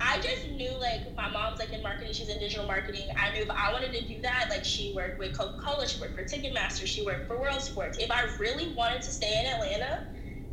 [0.00, 3.08] I just knew like my mom's like in marketing, she's in digital marketing.
[3.16, 6.00] I knew if I wanted to do that, like she worked with Coca Cola, she
[6.00, 7.98] worked for Ticketmaster, she worked for World Sports.
[8.00, 10.04] If I really wanted to stay in Atlanta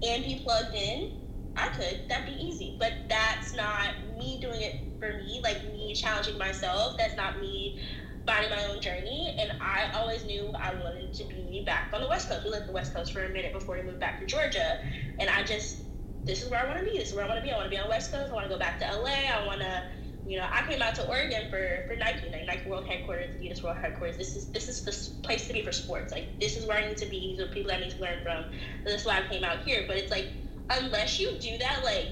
[0.03, 1.09] and be plugged in,
[1.55, 2.01] I could.
[2.09, 2.75] That'd be easy.
[2.79, 6.97] But that's not me doing it for me, like me challenging myself.
[6.97, 7.77] That's not me
[8.25, 9.35] finding my own journey.
[9.39, 12.43] And I always knew I wanted to be back on the West Coast.
[12.43, 14.79] We lived the West Coast for a minute before we moved back to Georgia.
[15.19, 15.77] And I just
[16.25, 16.97] this is where I want to be.
[16.97, 17.51] This is where I want to be.
[17.51, 18.31] I want to be on West Coast.
[18.31, 19.29] I want to go back to LA.
[19.31, 19.83] I want to,
[20.25, 23.63] you know, I came out to Oregon for for Nike, like Nike World Headquarters, Adidas
[23.63, 24.17] World Headquarters.
[24.17, 26.11] This is this is the place to be for sports.
[26.11, 27.19] Like this is where I need to be.
[27.19, 28.45] These are people I need to learn from.
[28.45, 29.85] And that's why I came out here.
[29.87, 30.27] But it's like
[30.69, 32.07] unless you do that, like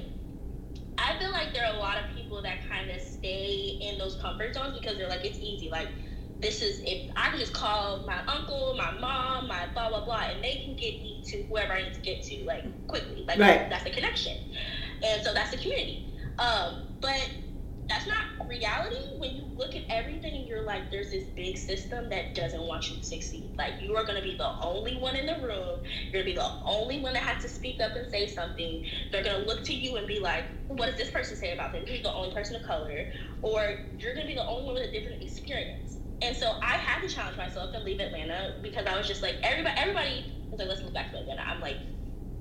[0.97, 4.15] I feel like there are a lot of people that kind of stay in those
[4.15, 5.69] comfort zones because they're like it's easy.
[5.69, 5.89] Like
[6.43, 10.23] this is if I can just call my uncle, my mom, my blah blah blah,
[10.33, 13.25] and they can get me to whoever I need to get to like quickly.
[13.27, 13.69] Like right.
[13.69, 14.37] that's the connection,
[15.03, 16.05] and so that's the community.
[16.37, 17.29] Um, but
[17.89, 18.17] that's not
[18.47, 22.61] reality, when you look at everything and you're like, there's this big system that doesn't
[22.61, 23.55] want you to succeed.
[23.57, 25.79] Like, you are going to be the only one in the room.
[26.11, 28.83] You're going to be the only one that has to speak up and say something.
[29.11, 31.73] They're going to look to you and be like, what does this person say about
[31.73, 31.83] them?
[31.87, 33.05] You're the only person of color.
[33.41, 33.61] Or
[33.99, 35.97] you're going to be the only one with a different experience.
[36.23, 39.35] And so I had to challenge myself and leave Atlanta because I was just like,
[39.43, 41.41] everybody, everybody was like, let's move back to Atlanta.
[41.41, 41.75] I'm like,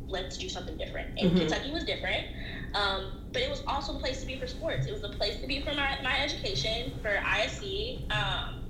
[0.07, 1.19] let's do something different.
[1.19, 1.39] And mm-hmm.
[1.39, 2.29] Kentucky was different.
[2.75, 4.87] Um, but it was also a place to be for sports.
[4.87, 8.63] It was a place to be for my, my education, for ISC, um,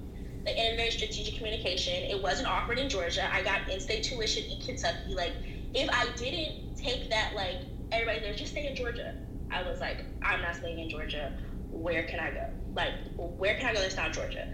[0.44, 1.92] the integrated strategic communication.
[1.92, 3.28] It wasn't offered in Georgia.
[3.30, 5.14] I got in-state tuition in Kentucky.
[5.14, 5.32] Like,
[5.74, 7.58] if I didn't take that, like,
[7.90, 9.14] everybody there, just stay in Georgia.
[9.50, 11.36] I was like, I'm not staying in Georgia.
[11.70, 12.46] Where can I go?
[12.74, 14.48] Like, where can I go that's not Georgia?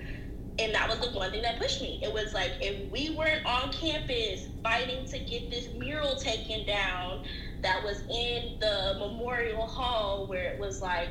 [0.59, 2.01] And that was the one thing that pushed me.
[2.03, 7.25] It was like, if we weren't on campus fighting to get this mural taken down,
[7.63, 11.09] that was in the memorial hall where it was like,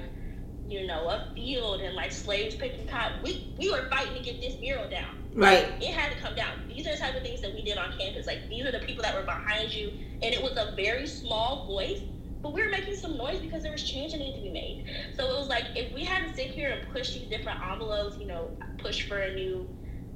[0.67, 3.21] you know, a field and like slaves picking cotton.
[3.23, 5.15] We we were fighting to get this mural down.
[5.33, 5.71] Right.
[5.79, 6.67] It had to come down.
[6.67, 8.27] These are the type of things that we did on campus.
[8.27, 9.91] Like these are the people that were behind you,
[10.21, 12.01] and it was a very small voice,
[12.41, 14.85] but we were making some noise because there was change that needed to be made.
[15.15, 18.17] So it was like if we had to sit here and push these different envelopes,
[18.17, 19.67] you know, push for a new,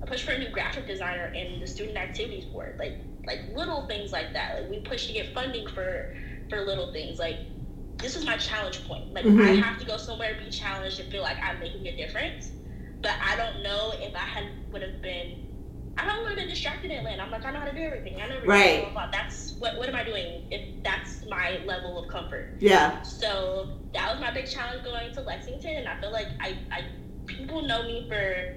[0.06, 4.12] push for a new graphic designer in the student activities board, like like little things
[4.12, 4.62] like that.
[4.62, 6.16] Like we push to get funding for
[6.50, 7.20] for little things.
[7.20, 7.38] Like
[7.98, 9.14] this is my challenge point.
[9.14, 9.42] Like mm-hmm.
[9.42, 12.52] I have to go somewhere, be challenged, and feel like I'm making a difference.
[13.02, 15.48] But I don't know if I had would have been.
[15.98, 17.24] I don't have been distracted in Atlanta.
[17.24, 18.22] I'm like, I know how to do everything.
[18.22, 18.90] I know right.
[18.92, 22.56] about that's what what am I doing if that's my level of comfort.
[22.60, 23.02] Yeah.
[23.02, 26.86] So that was my big challenge going to Lexington, and I feel like I, I
[27.26, 28.56] people know me for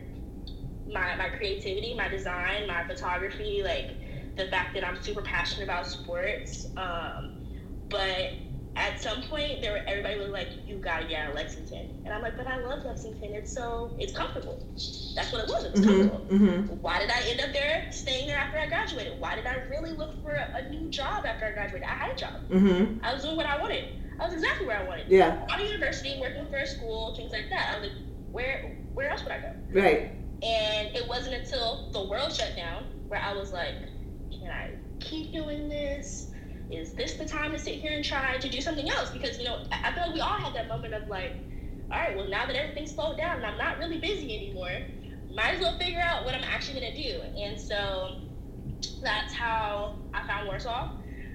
[0.93, 3.91] my my creativity, my design, my photography, like
[4.37, 6.69] the fact that I'm super passionate about sports.
[6.77, 7.41] Um,
[7.89, 8.31] but
[8.77, 12.13] at some point, there were, everybody was like, "You gotta get out of Lexington," and
[12.13, 13.35] I'm like, "But I love Lexington.
[13.35, 14.59] It's so it's comfortable.
[15.15, 15.65] That's what it was.
[15.65, 16.39] It was mm-hmm, comfortable.
[16.39, 16.75] Mm-hmm.
[16.83, 19.21] Why did I end up there, staying there after I graduated?
[19.21, 21.89] Why did I really look for a, a new job after I graduated?
[21.89, 22.35] I had a job.
[22.51, 23.05] Mm-hmm.
[23.05, 23.95] I was doing what I wanted.
[24.19, 25.09] I was exactly where I wanted.
[25.09, 25.47] Yeah.
[25.51, 27.75] Out of university, working for a school, things like that.
[27.75, 27.99] I was like,
[28.33, 29.53] where where else would I go?
[29.73, 30.11] Right.
[30.43, 33.75] And it wasn't until the world shut down where I was like,
[34.31, 34.71] can I
[35.01, 36.31] keep doing this?
[36.71, 39.11] Is this the time to sit here and try to do something else?
[39.11, 41.33] Because, you know, I feel like we all had that moment of like,
[41.91, 44.71] all right, well, now that everything's slowed down and I'm not really busy anymore,
[45.35, 47.21] might as well figure out what I'm actually going to do.
[47.39, 48.21] And so
[49.03, 50.91] that's how I found Warsaw.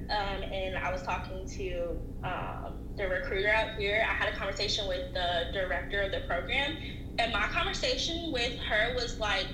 [0.10, 4.04] Um, and I was talking to um, the recruiter out here.
[4.10, 6.78] I had a conversation with the director of the program.
[7.20, 9.46] And my conversation with her was like,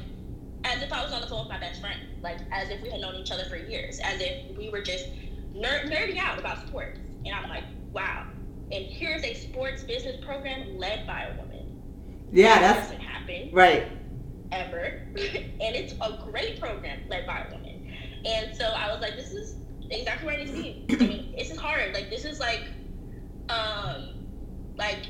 [0.63, 2.89] as if I was on the phone with my best friend, like as if we
[2.89, 5.05] had known each other for years, as if we were just
[5.55, 6.99] nerd, nerding out about sports.
[7.25, 8.27] And I'm like, wow.
[8.71, 11.81] And here's a sports business program led by a woman.
[12.31, 13.49] Yeah, that that's doesn't happen.
[13.53, 13.87] Right.
[14.51, 14.81] Ever.
[15.15, 17.93] and it's a great program led by a woman.
[18.25, 19.55] And so I was like, this is
[19.89, 21.05] exactly where I need to be.
[21.05, 21.93] I mean, this is hard.
[21.93, 22.61] Like this is like
[23.49, 24.15] um
[24.75, 25.05] like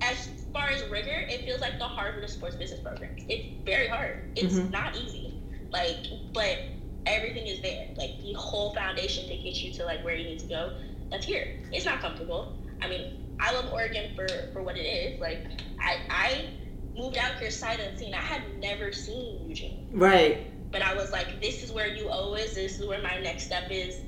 [0.00, 3.22] as far as rigor, it feels like the Harvard of sports business programs.
[3.28, 4.32] It's very hard.
[4.36, 4.70] It's mm-hmm.
[4.70, 5.42] not easy.
[5.70, 6.58] Like, but
[7.06, 7.88] everything is there.
[7.96, 10.72] Like the whole foundation to get you to like where you need to go.
[11.10, 11.58] That's here.
[11.72, 12.56] It's not comfortable.
[12.82, 15.20] I mean, I love Oregon for for what it is.
[15.20, 15.46] Like
[15.80, 16.48] I I
[16.96, 18.14] moved out here sight unseen.
[18.14, 19.88] I had never seen Eugene.
[19.92, 20.46] Right.
[20.70, 22.54] But I was like, this is where UO is.
[22.54, 24.00] This is where my next step is.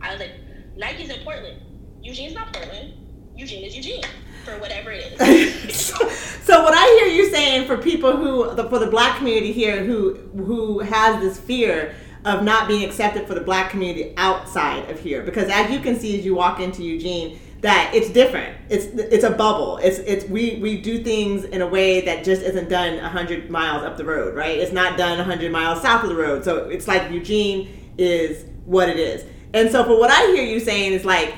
[0.00, 0.32] I was like,
[0.76, 1.60] Nike's in Portland.
[2.02, 2.94] Eugene's not Portland.
[3.36, 4.04] Eugene is Eugene
[4.44, 5.86] for whatever it is.
[6.44, 9.82] so what I hear you saying for people who, the, for the black community here
[9.82, 14.98] who who has this fear of not being accepted for the black community outside of
[14.98, 15.22] here.
[15.22, 18.54] Because as you can see as you walk into Eugene that it's different.
[18.68, 19.78] It's it's a bubble.
[19.78, 23.84] It's it's we we do things in a way that just isn't done 100 miles
[23.84, 24.58] up the road right?
[24.58, 26.44] It's not done 100 miles south of the road.
[26.44, 29.24] So it's like Eugene is what it is.
[29.52, 31.34] And so for what I hear you saying is like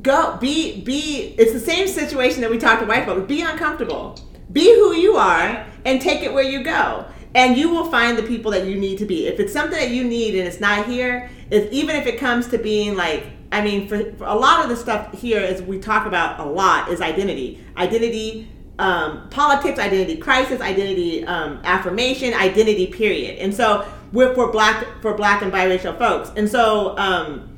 [0.00, 3.26] go be be it's the same situation that we talked to white folks.
[3.26, 4.18] Be uncomfortable.
[4.52, 8.22] Be who you are and take it where you go and you will find the
[8.22, 9.26] people that you need to be.
[9.26, 12.48] If it's something that you need and it's not here, if even if it comes
[12.48, 15.78] to being like, I mean, for, for a lot of the stuff here, as we
[15.78, 22.86] talk about a lot, is identity, identity, um, politics, identity crisis, identity um, affirmation, identity.
[22.86, 23.38] Period.
[23.38, 27.54] And so we're for black for black and biracial folks, and so um,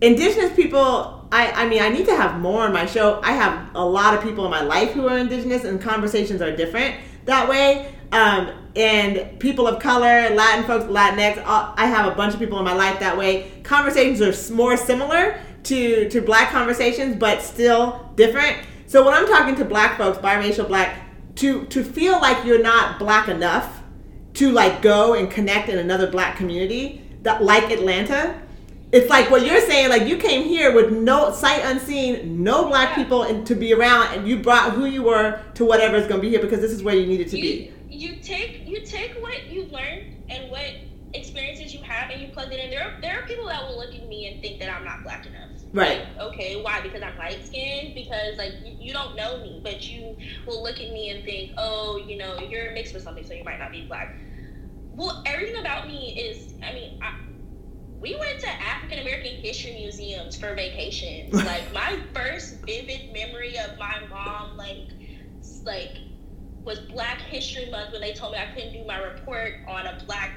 [0.00, 1.14] indigenous people.
[1.32, 3.20] I, I mean, I need to have more on my show.
[3.20, 6.54] I have a lot of people in my life who are indigenous, and conversations are
[6.54, 6.94] different
[7.24, 7.92] that way.
[8.12, 11.42] Um, and people of color, Latin folks, Latinx.
[11.46, 13.50] I have a bunch of people in my life that way.
[13.62, 18.58] Conversations are more similar to to black conversations, but still different.
[18.86, 21.00] So when I'm talking to black folks, biracial black,
[21.36, 23.82] to to feel like you're not black enough
[24.34, 28.40] to like go and connect in another black community that like Atlanta.
[28.92, 32.94] It's like what you're saying, like you came here with no sight unseen, no black
[32.94, 36.20] people and to be around, and you brought who you were to whatever is going
[36.20, 37.72] to be here because this is where you needed to be.
[37.88, 40.66] You take you take what you've learned and what
[41.14, 42.70] experiences you have, and you plug it in.
[42.70, 45.02] There, are, there are people that will look at me and think that I'm not
[45.02, 45.50] black enough.
[45.72, 46.00] Right.
[46.00, 46.80] Like, okay, why?
[46.82, 47.94] Because I'm light skinned?
[47.94, 50.16] Because like you, you, don't know me, but you
[50.46, 53.44] will look at me and think, oh, you know, you're mixed with something, so you
[53.44, 54.16] might not be black.
[54.94, 57.12] Well, everything about me is, I mean, I,
[58.00, 61.34] we went to African American history museums for vacations.
[61.44, 64.88] like my first vivid memory of my mom, like,
[65.64, 65.98] like
[66.66, 70.02] was Black History Month when they told me I couldn't do my report on a
[70.04, 70.32] black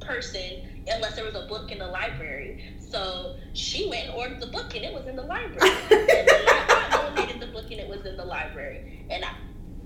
[0.00, 2.74] person unless there was a book in the library.
[2.78, 5.70] So she went and ordered the book and it was in the library.
[5.90, 9.06] and I donated the book and it was in the library.
[9.08, 9.30] And I,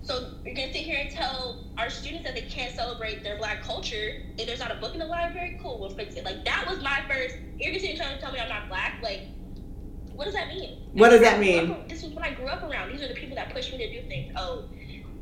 [0.02, 3.62] so you're gonna sit here and tell our students that they can't celebrate their black
[3.62, 5.58] culture if there's not a book in the library?
[5.62, 6.24] Cool, we'll fix it.
[6.24, 7.36] Like that was my first.
[7.58, 9.00] You're gonna sit trying to tell me I'm not black.
[9.02, 9.22] Like,
[10.14, 10.88] what does that mean?
[10.92, 11.70] What does that mean?
[11.70, 12.92] Oh, this is what I grew up around.
[12.92, 14.32] These are the people that pushed me to do things.
[14.36, 14.64] Oh,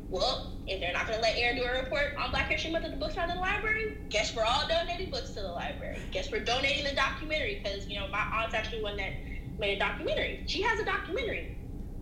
[0.09, 2.85] well, if they're not going to let Erin do a report on Black History Month
[2.85, 5.99] at the books out of the library, guess we're all donating books to the library.
[6.11, 9.13] Guess we're donating the documentary because, you know, my aunt's actually one that
[9.59, 10.43] made a documentary.
[10.47, 11.55] She has a documentary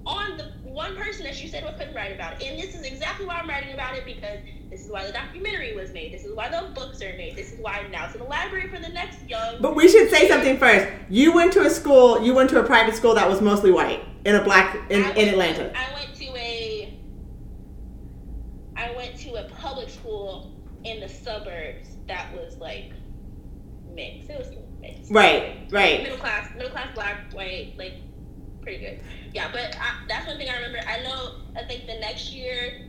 [0.06, 2.48] on the one person that she said couldn't write about it.
[2.48, 4.40] And this is exactly why I'm writing about it because
[4.70, 6.14] this is why the documentary was made.
[6.14, 7.36] This is why the books are made.
[7.36, 9.62] This is why I'm now to the library for the next young.
[9.62, 10.88] But we should say something first.
[11.10, 14.04] You went to a school, you went to a private school that was mostly white
[14.26, 15.74] in a black, in, in Atlanta.
[15.78, 16.98] I went to a
[18.78, 20.54] I went to a public school
[20.84, 22.92] in the suburbs that was like
[23.94, 24.30] mixed.
[24.30, 24.50] It was
[24.80, 25.12] mixed.
[25.12, 26.04] Right, right.
[26.04, 27.96] Middle class, middle class, black, white, like
[28.62, 29.00] pretty good.
[29.34, 30.80] Yeah, but I, that's one thing I remember.
[30.88, 31.36] I know.
[31.56, 32.88] I think the next year,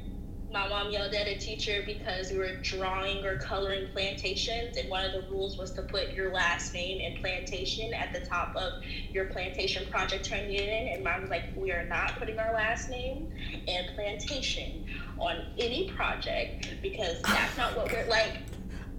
[0.53, 5.05] my mom yelled at a teacher because we were drawing or coloring plantations, and one
[5.05, 8.83] of the rules was to put your last name and plantation at the top of
[9.13, 10.89] your plantation project turning it in.
[10.95, 13.31] And mom was like, "We are not putting our last name
[13.67, 14.87] and plantation
[15.19, 18.39] on any project because that's not what we're like.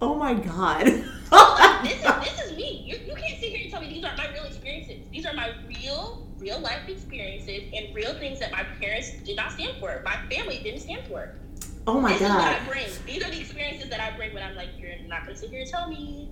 [0.02, 0.86] Oh my god.
[1.84, 2.84] this, is, this is me.
[2.86, 4.96] You, you can't sit here and tell me these aren't my real experiences.
[5.12, 9.52] These are my real, real life experiences and real things that my parents did not
[9.52, 10.02] stand for.
[10.04, 11.34] My family didn't stand for.
[11.86, 12.30] Oh my this god.
[12.30, 12.86] Is what I bring.
[13.06, 15.60] These are the experiences that I bring when I'm like, you're not gonna sit here
[15.60, 16.30] and tell me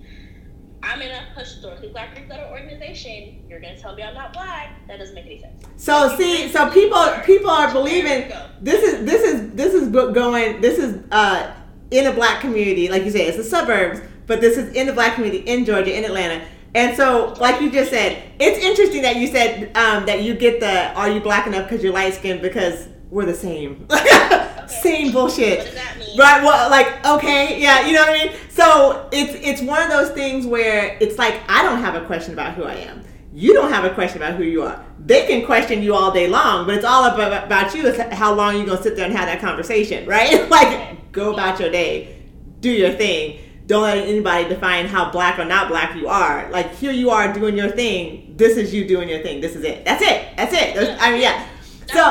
[0.81, 3.43] I'm in a historically black Confederate organization.
[3.49, 4.87] You're gonna tell me I'm not black?
[4.87, 5.63] That doesn't make any sense.
[5.77, 10.61] So see, so people people are believing this is this is this is going.
[10.61, 11.53] This is uh,
[11.91, 14.93] in a black community, like you say, it's the suburbs, but this is in the
[14.93, 16.43] black community in Georgia, in Atlanta.
[16.75, 20.59] And so, like you just said, it's interesting that you said um, that you get
[20.59, 23.87] the "Are you black enough?" because you're light skinned because we're the same.
[24.67, 25.73] same bullshit.
[26.17, 26.43] Right?
[26.43, 28.35] Well, like okay, yeah, you know what I mean.
[28.49, 32.33] So it's it's one of those things where it's like I don't have a question
[32.33, 33.03] about who I am.
[33.33, 34.83] You don't have a question about who you are.
[34.99, 37.85] They can question you all day long, but it's all about, about you.
[37.85, 40.49] Is how long you're gonna sit there and have that conversation, right?
[40.49, 42.23] like go about your day,
[42.59, 43.39] do your thing.
[43.67, 46.49] Don't let anybody define how black or not black you are.
[46.49, 48.33] Like here you are doing your thing.
[48.35, 49.41] This is you doing your thing.
[49.41, 49.85] This is it.
[49.85, 50.35] That's it.
[50.35, 50.97] That's it.
[50.99, 51.47] I mean, yeah.
[51.93, 52.01] So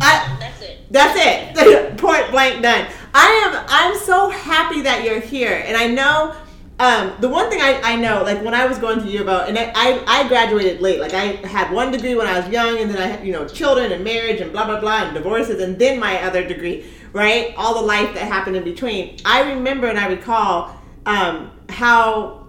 [0.00, 0.78] I, that's it.
[0.92, 1.96] That's it.
[1.98, 2.86] Point blank done.
[3.12, 3.64] I am.
[3.68, 6.36] I'm so happy that you're here, and I know.
[6.80, 9.58] Um, the one thing I, I know, like when I was going to of and
[9.58, 10.98] I, I, I graduated late.
[10.98, 13.46] Like I had one degree when I was young, and then I had you know
[13.46, 16.86] children and marriage and blah blah blah and divorces, and then my other degree.
[17.12, 19.18] Right, all the life that happened in between.
[19.26, 20.74] I remember and I recall
[21.04, 22.48] um, how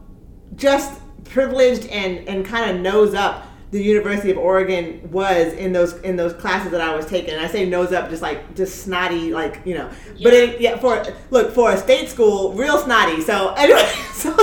[0.56, 5.94] just privileged and and kind of nose up the University of Oregon was in those
[6.02, 7.32] in those classes that I was taking.
[7.32, 9.90] And I say nose up, just like just snotty, like you know.
[10.18, 10.24] Yeah.
[10.24, 13.22] But it, yeah, for look for a state school, real snotty.
[13.22, 14.36] So anyway, so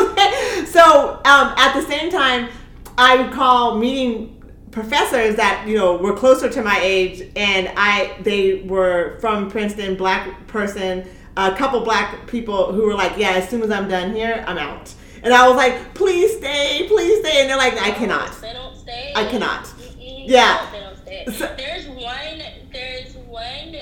[0.65, 2.49] so um, at the same time,
[2.97, 4.35] I recall meeting
[4.71, 9.95] professors that you know were closer to my age, and I they were from Princeton,
[9.95, 11.07] black person,
[11.37, 14.57] a couple black people who were like, yeah, as soon as I'm done here, I'm
[14.57, 14.95] out.
[15.23, 17.41] And I was like, please stay, please stay.
[17.41, 19.13] And they're like, I cannot They don't stay.
[19.17, 19.65] I cannot.
[19.65, 20.67] Mm-mm, yeah.
[20.73, 21.25] No, they don't stay.
[21.39, 22.43] So, there's one.
[22.73, 23.77] There's one.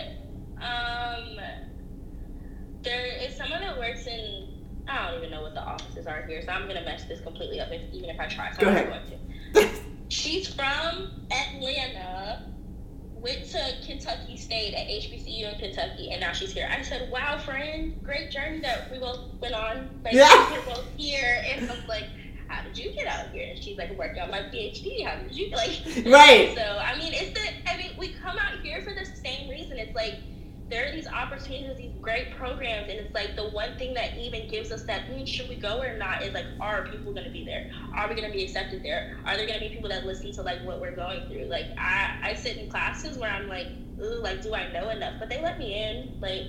[0.60, 1.38] Um.
[2.82, 4.48] There is someone that works in.
[4.88, 7.58] I don't even know what the offices are here, so I'm gonna mess this completely
[7.60, 8.52] up, if, even if I try.
[8.52, 9.10] So Go I'm ahead.
[9.54, 9.68] Going to.
[10.08, 12.42] She's from Atlanta
[13.20, 16.68] went to Kentucky State at HBCU in Kentucky, and now she's here.
[16.70, 19.90] I said, "Wow, friend, great journey that we both went on.
[20.04, 20.50] Like, yeah.
[20.66, 22.06] we're both here." And I'm like,
[22.48, 23.48] how did you get out here?
[23.50, 25.04] And she's like, working on my PhD.
[25.04, 25.82] How did you like?
[26.06, 26.56] Right.
[26.56, 28.54] So I mean, it's the I mean, we come out
[30.68, 34.48] there are these opportunities, these great programs, and it's like the one thing that even
[34.48, 37.30] gives us that mm, should we go or not is like, are people going to
[37.30, 37.70] be there?
[37.96, 39.12] Are we going to be accepted there?
[39.24, 41.44] Are there going to be people that listen to like what we're going through?
[41.44, 43.68] Like I, I sit in classes where I'm like,
[44.02, 45.14] ooh, like do I know enough?
[45.20, 46.18] But they let me in.
[46.20, 46.42] Like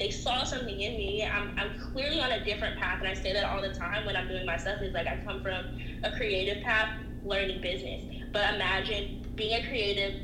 [0.00, 1.24] they saw something in me.
[1.24, 4.16] I'm, I'm clearly on a different path, and I say that all the time when
[4.16, 4.82] I'm doing my stuff.
[4.82, 5.64] Is like I come from
[6.02, 6.88] a creative path,
[7.24, 8.02] learning business.
[8.32, 10.14] But imagine being a creative,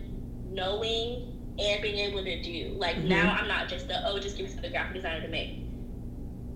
[0.50, 2.74] knowing and being able to do.
[2.76, 3.08] Like mm-hmm.
[3.08, 5.62] now, I'm not just the oh, just give me the graphic designer to make.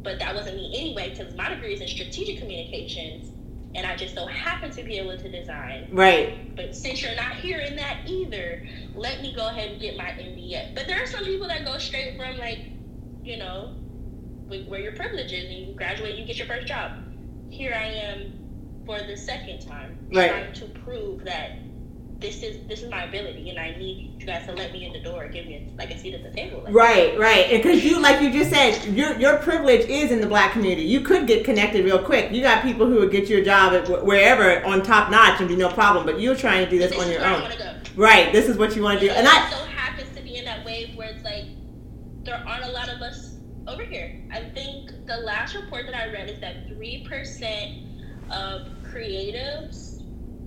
[0.03, 3.33] But that wasn't me anyway, because my degree is in strategic communications,
[3.75, 5.89] and I just so happen to be able to design.
[5.91, 6.55] Right.
[6.55, 10.75] But since you're not hearing that either, let me go ahead and get my MBA.
[10.75, 12.61] But there are some people that go straight from like,
[13.23, 13.75] you know,
[14.47, 16.93] where your privilege is, and you graduate, and you get your first job.
[17.49, 20.31] Here I am for the second time, right.
[20.31, 21.53] trying to prove that
[22.25, 24.95] this is this is my ability, and I need you guys to let me in
[24.95, 26.62] the door, give me a, like a seat at the table.
[26.64, 30.27] Like right, right, because you, like you just said, your your privilege is in the
[30.27, 30.85] black community.
[30.85, 32.33] You could get connected real quick.
[32.33, 35.49] You got people who would get you a job at wherever on top notch and
[35.49, 36.07] be no problem.
[36.07, 37.51] But you're trying to do this, this on your own.
[37.95, 38.33] Right.
[38.33, 40.47] This is what you want to do, and, and I so happens to be in
[40.47, 41.45] that wave where it's like
[42.25, 43.37] there aren't a lot of us
[43.68, 44.25] over here.
[44.33, 47.83] I think the last report that I read is that three percent
[48.31, 49.84] of creatives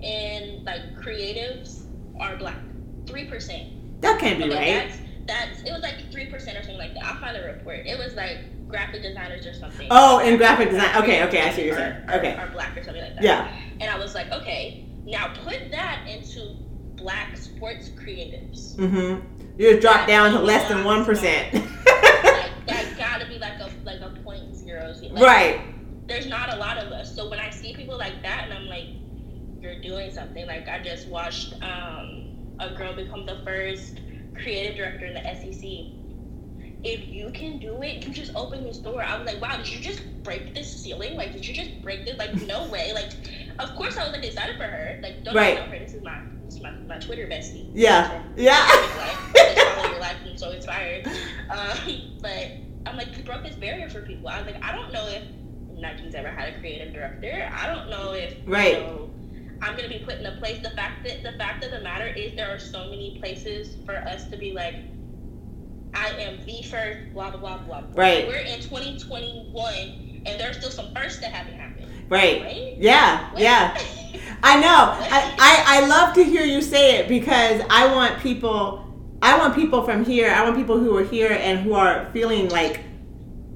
[0.03, 1.83] and like creatives
[2.19, 2.57] are black.
[3.05, 4.01] Three percent.
[4.01, 4.89] That can't be okay, right.
[4.89, 7.03] That's, that's it was like three percent or something like that.
[7.03, 7.85] I'll find the report.
[7.85, 8.37] It was like
[8.67, 9.87] graphic designers or something.
[9.89, 10.95] Oh, in graphic design.
[10.97, 12.09] Okay, okay, I see what you're saying.
[12.09, 12.35] Okay.
[12.35, 13.23] Are, black or something like that.
[13.23, 13.55] Yeah.
[13.79, 16.55] And I was like, okay, now put that into
[16.95, 18.75] black sports creatives.
[18.75, 19.25] Mm-hmm.
[19.57, 21.53] You drop down to less than one percent.
[21.53, 24.93] like, that gotta be like a like a point zero.
[25.01, 25.61] Like, right
[26.07, 27.13] there's not a lot of us.
[27.13, 28.87] So when I see people like that, and I'm like,
[29.67, 30.45] you're doing something.
[30.45, 33.99] Like I just watched um, a girl become the first
[34.35, 35.93] creative director in the SEC.
[36.83, 39.03] If you can do it, you just open this door.
[39.03, 41.15] I was like, wow, did you just break this ceiling?
[41.15, 42.17] Like, did you just break this?
[42.17, 42.93] Like, no way.
[42.93, 43.11] Like,
[43.59, 44.99] of course I was like excited for her.
[45.01, 45.55] Like, don't right.
[45.55, 45.79] know her.
[45.79, 47.69] This is my this is my, my Twitter bestie.
[47.73, 48.23] Yeah.
[48.37, 48.65] Yeah.
[49.75, 50.15] follow your life.
[50.25, 51.07] I'm so inspired.
[51.49, 51.77] Um,
[52.21, 52.51] but
[52.85, 54.29] I'm like, you broke this barrier for people.
[54.29, 55.23] I was like, I don't know if
[55.77, 57.51] Nike's ever had a creative director.
[57.53, 58.73] I don't know if right.
[58.73, 59.09] You know,
[59.61, 60.61] I'm gonna be put in a place.
[60.61, 63.95] The fact that the fact of the matter is there are so many places for
[63.95, 64.75] us to be like,
[65.93, 67.83] I am the first, blah blah blah blah.
[67.93, 68.27] Right.
[68.27, 71.87] We're in 2021, and there's still some firsts that haven't happened.
[72.09, 72.41] Right.
[72.41, 72.75] right?
[72.77, 73.31] Yeah.
[73.35, 73.77] Yeah.
[74.43, 74.67] I know.
[74.67, 78.83] I, I I love to hear you say it because I want people.
[79.21, 80.31] I want people from here.
[80.31, 82.81] I want people who are here and who are feeling like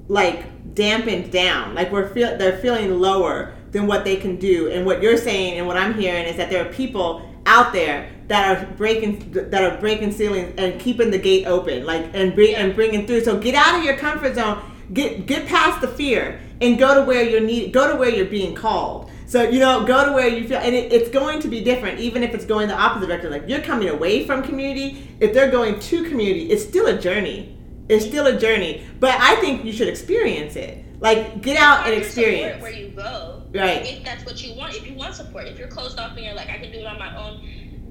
[0.08, 1.74] like dampened down.
[1.74, 4.70] Like we're feel they're feeling lower than what they can do.
[4.70, 8.08] And what you're saying and what I'm hearing is that there are people out there
[8.28, 12.54] that are breaking that are breaking ceilings and keeping the gate open, like and bring
[12.54, 13.22] and bringing through.
[13.22, 14.62] So get out of your comfort zone.
[14.92, 17.72] Get get past the fear and go to where you're need.
[17.72, 19.10] Go to where you're being called.
[19.26, 21.98] So you know, go to where you feel, and it, it's going to be different,
[21.98, 23.30] even if it's going the opposite direction.
[23.30, 25.08] Like you're coming away from community.
[25.20, 27.56] If they're going to community, it's still a journey
[27.88, 30.84] it's still a journey, but I think you should experience it.
[31.00, 32.62] Like get out and experience.
[32.62, 33.82] Where you go, right?
[33.84, 36.34] If that's what you want, if you want support, if you're closed off and you're
[36.34, 37.38] like, I can do it on my own,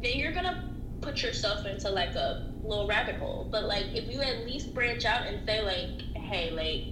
[0.01, 0.55] then you're gonna
[1.01, 3.47] put yourself into like a little rabbit hole.
[3.49, 6.83] But like, if you at least branch out and say like, hey, like,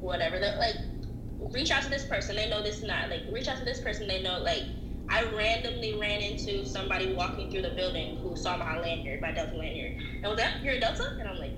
[0.00, 0.76] whatever, that like,
[1.52, 2.36] reach out to this person.
[2.36, 4.06] They know this not like, reach out to this person.
[4.06, 4.64] They know like.
[5.08, 9.54] I randomly ran into somebody walking through the building who saw my lanyard, my Delta
[9.56, 9.92] lanyard,
[10.22, 11.52] and was "You're a Delta?" And I'm like,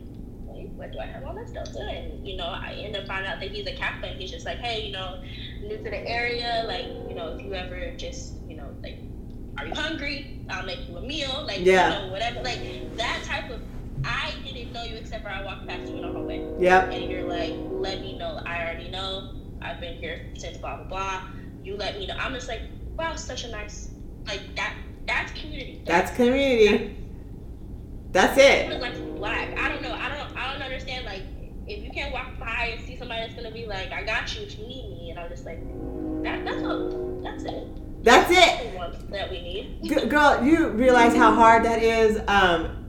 [0.77, 1.81] what do I have on this Delta?
[1.81, 4.17] And, you know, I end up finding out that he's a captain.
[4.19, 5.23] he's just like, hey, you know,
[5.63, 8.99] new to the area, like, you know, if you ever just, you know, like,
[9.59, 10.41] are you hungry?
[10.51, 12.01] I'll make you a meal, like, yeah.
[12.01, 12.43] you know, whatever.
[12.43, 13.61] Like, that type of,
[14.05, 16.45] I didn't know you except for I walked past you in the hallway.
[16.59, 16.91] Yeah.
[16.91, 18.43] And you're like, let me know.
[18.45, 19.35] I already know.
[19.63, 21.23] I've been here since blah, blah, blah.
[21.63, 22.17] You let me know.
[22.19, 22.63] I'm just like,
[22.97, 23.91] wow, such a nice,
[24.27, 24.75] like, that,
[25.07, 25.83] that's community.
[25.87, 26.97] That's, that's community.
[28.15, 28.71] That's it.
[28.71, 29.59] It like black.
[29.59, 29.93] I don't know.
[29.93, 30.37] I don't.
[30.37, 31.05] I don't understand.
[31.05, 31.23] Like,
[31.67, 34.43] if you can't walk by and see somebody that's gonna be like, "I got you
[34.43, 35.59] if you need me," and I'm just like,
[36.23, 37.21] that, that's all.
[37.25, 38.05] That's it.
[38.05, 39.11] That's it.
[39.11, 40.11] That we need.
[40.11, 42.21] Girl, you realize how hard that is.
[42.29, 42.81] Um,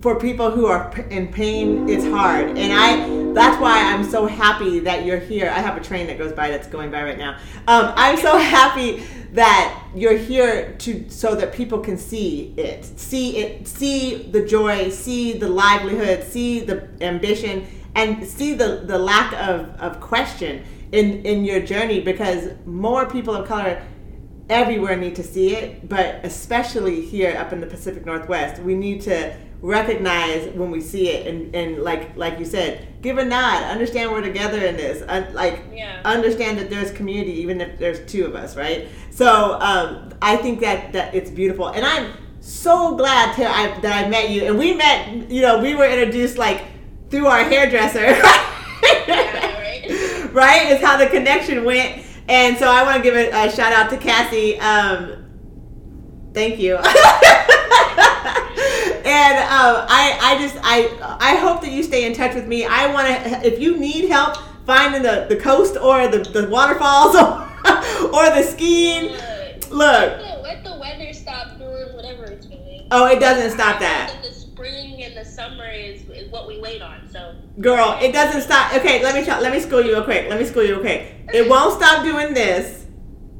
[0.00, 3.24] for people who are in pain, it's hard, and I.
[3.34, 5.48] That's why I'm so happy that you're here.
[5.48, 7.34] I have a train that goes by that's going by right now.
[7.68, 9.04] Um, I'm so happy
[9.36, 12.84] that you're here to so that people can see it.
[12.84, 18.98] See it see the joy see the livelihood see the ambition and see the the
[18.98, 23.82] lack of of question in in your journey because more people of color
[24.48, 29.00] everywhere need to see it, but especially here up in the Pacific Northwest, we need
[29.02, 33.62] to recognize when we see it and, and like like you said, give a nod,
[33.64, 36.00] understand we're together in this, Un- like Yeah.
[36.04, 38.88] understand that there's community even if there's two of us, right?
[39.10, 44.04] So um, I think that that it's beautiful, and I'm so glad to, I, that
[44.04, 46.64] I met you, and we met, you know, we were introduced like
[47.10, 48.16] through our hairdresser.
[49.08, 50.32] Yeah, right?
[50.32, 50.70] right?
[50.72, 52.04] Is how the connection went.
[52.28, 54.58] And so I want to give a, a shout out to Cassie.
[54.60, 55.24] Um,
[56.34, 56.76] thank you.
[59.16, 62.64] and um, I, I just, I, I hope that you stay in touch with me.
[62.66, 64.36] I want to, if you need help
[64.66, 67.48] finding the, the coast or the, the waterfalls or,
[68.12, 70.42] or the skiing, Look, look.
[70.42, 72.86] let the, weather stop doing whatever it's doing.
[72.90, 74.14] Oh, it doesn't stop that.
[74.22, 77.08] The spring and the summer is, is what we wait on.
[77.10, 78.74] So Girl, it doesn't stop.
[78.74, 80.28] Okay, let me tell, let me school you real quick.
[80.28, 81.14] Let me school you real quick.
[81.32, 82.84] It won't stop doing this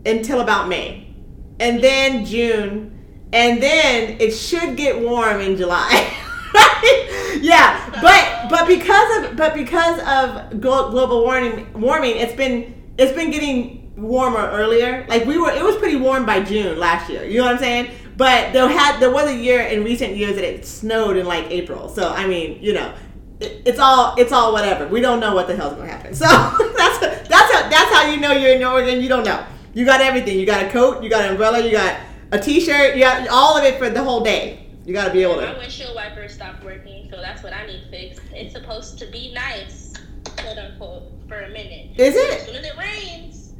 [0.07, 1.15] until about May,
[1.61, 2.96] and then June,
[3.33, 6.13] and then it should get warm in July.
[6.55, 7.39] Right?
[7.43, 13.31] yeah, but but because of but because of global warming, warming, it's been it's been
[13.31, 15.05] getting warmer earlier.
[15.09, 17.25] Like we were, it was pretty warm by June last year.
[17.25, 17.91] You know what I'm saying?
[18.17, 21.51] But there had there was a year in recent years that it snowed in like
[21.51, 21.89] April.
[21.89, 22.95] So I mean, you know,
[23.41, 24.87] it, it's all it's all whatever.
[24.89, 26.15] We don't know what the hell's gonna happen.
[26.15, 26.99] So that's
[27.29, 29.03] that's how, that's how you know you're in Oregon.
[29.03, 29.45] You don't know.
[29.75, 30.39] You got everything.
[30.39, 31.03] You got a coat.
[31.03, 31.63] You got an umbrella.
[31.63, 32.01] You got
[32.33, 32.97] a t-shirt.
[32.97, 34.67] You got all of it for the whole day.
[34.85, 35.47] You got to be able to.
[35.47, 38.21] my windshield wipers stopped working, so that's what I need fixed.
[38.33, 39.95] It's supposed to be nice,
[40.37, 41.99] quote unquote, for a minute.
[41.99, 42.41] Is it?
[42.41, 43.53] As soon as it rains,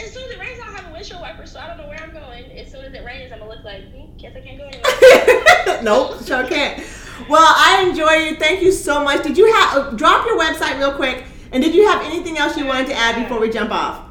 [0.00, 1.86] as soon as it rains, I don't have a windshield wiper, so I don't know
[1.86, 2.44] where I'm going.
[2.58, 5.82] As soon as it rains, I'm gonna look like, hmm, guess I can't go anywhere.
[5.84, 6.82] nope, sure can't.
[7.28, 8.36] Well, I enjoy you.
[8.36, 9.22] Thank you so much.
[9.22, 11.24] Did you have drop your website real quick?
[11.52, 14.06] And did you have anything else you wanted to add before we jump off?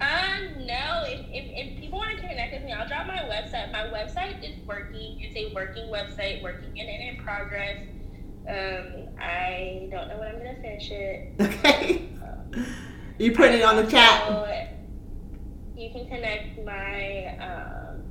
[0.00, 1.04] Um, no.
[1.06, 1.83] If, if, if
[2.66, 3.72] people want to connect with me, I'll drop my website.
[3.72, 5.20] My website is working.
[5.20, 7.78] It's a working website, working and in progress.
[8.48, 11.32] Um, I don't know when I'm gonna finish it.
[11.40, 12.08] Okay.
[13.16, 14.26] You put it on the chat.
[14.28, 14.46] So,
[15.76, 18.02] you can connect my um.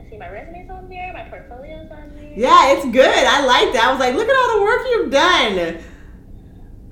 [0.00, 1.12] I see my resume's on there.
[1.12, 2.32] My portfolio's on there.
[2.36, 3.06] Yeah, it's good.
[3.06, 3.84] I like that.
[3.84, 5.84] I was like, look at all the work you've done.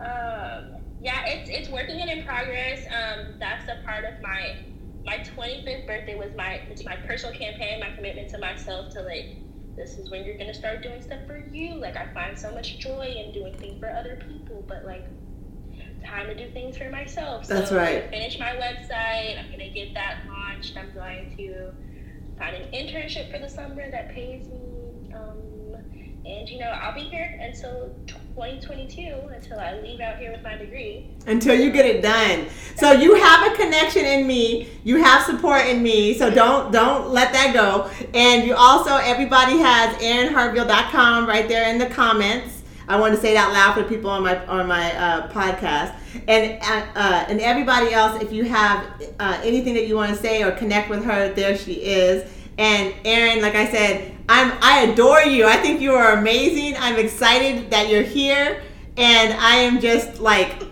[0.01, 2.85] Um, yeah, it's it's working and in progress.
[2.87, 4.57] Um, that's a part of my
[5.11, 9.27] my 25th birthday was my my personal campaign, my commitment to myself to like
[9.77, 11.81] this is when you're gonna start doing stuff for you.
[11.81, 15.05] Like I find so much joy in doing things for other people, but like
[16.07, 17.49] time to do things for myself.
[17.49, 17.89] That's so right.
[17.89, 19.35] I'm gonna finish my website.
[19.43, 20.77] I'm gonna get that launched.
[20.79, 21.73] I'm going to
[22.39, 25.11] find an internship for the summer that pays me.
[25.15, 25.50] Um,
[26.25, 30.57] and you know, I'll be here until 2022 until I leave out here with my
[30.57, 31.09] degree.
[31.27, 32.47] Until you get it done.
[32.77, 34.68] So you have a connection in me.
[34.85, 36.14] You have support in me.
[36.14, 37.91] So don't don't let that go.
[38.14, 42.62] And you also everybody has ErinHartville.com right there in the comments.
[42.87, 45.33] I want to say it out loud for the people on my on my uh,
[45.33, 45.95] podcast.
[46.29, 48.85] And uh, uh, and everybody else, if you have
[49.21, 52.31] uh, anything that you want to say or connect with her, there she is.
[52.61, 55.47] And Erin, like I said, I'm I adore you.
[55.47, 56.77] I think you are amazing.
[56.79, 58.63] I'm excited that you're here,
[58.99, 60.63] and I am just like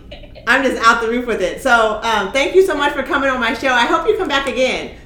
[0.45, 1.63] I'm just out the roof with it.
[1.63, 3.69] So um, thank you so much for coming on my show.
[3.69, 4.97] I hope you come back again.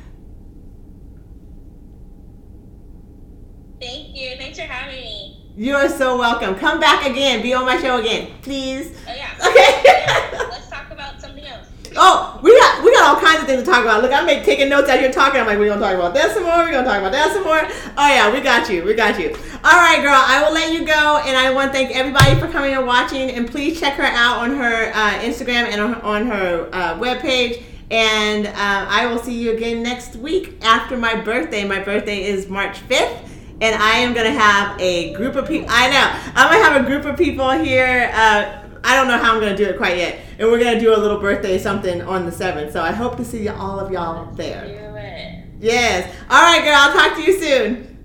[3.79, 4.35] Thank you.
[4.35, 5.53] Thanks for having me.
[5.55, 6.55] You are so welcome.
[6.55, 7.41] Come back again.
[7.41, 8.93] Be on my show again, please.
[9.07, 9.29] Oh yeah.
[9.47, 9.83] Okay.
[9.93, 11.67] Yeah, Let's talk about something else.
[11.95, 14.01] Oh, we got we got all kinds of things to talk about.
[14.01, 15.39] Look, I'm taking notes as you're talking.
[15.39, 16.57] I'm like, we're gonna talk about that some more.
[16.57, 17.61] We're gonna talk about that some more.
[17.97, 18.83] Oh yeah, we got you.
[18.83, 19.35] We got you.
[19.63, 20.13] All right, girl.
[20.15, 23.31] I will let you go, and I want to thank everybody for coming and watching.
[23.31, 27.63] And please check her out on her uh, Instagram and on, on her uh, webpage.
[27.91, 31.63] And uh, I will see you again next week after my birthday.
[31.63, 33.29] My birthday is March 5th.
[33.61, 35.67] And I am gonna have a group of people.
[35.69, 38.11] I know I'm gonna have a group of people here.
[38.13, 40.95] Uh, I don't know how I'm gonna do it quite yet, and we're gonna do
[40.95, 42.73] a little birthday something on the seventh.
[42.73, 44.65] So I hope to see all of y'all there.
[44.65, 45.45] Do it.
[45.59, 46.13] Yes.
[46.29, 46.75] All right, girl.
[46.75, 47.97] I'll talk to you soon.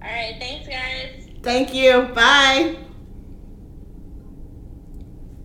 [0.00, 0.36] All right.
[0.38, 1.28] Thanks, guys.
[1.42, 2.02] Thank you.
[2.14, 2.76] Bye.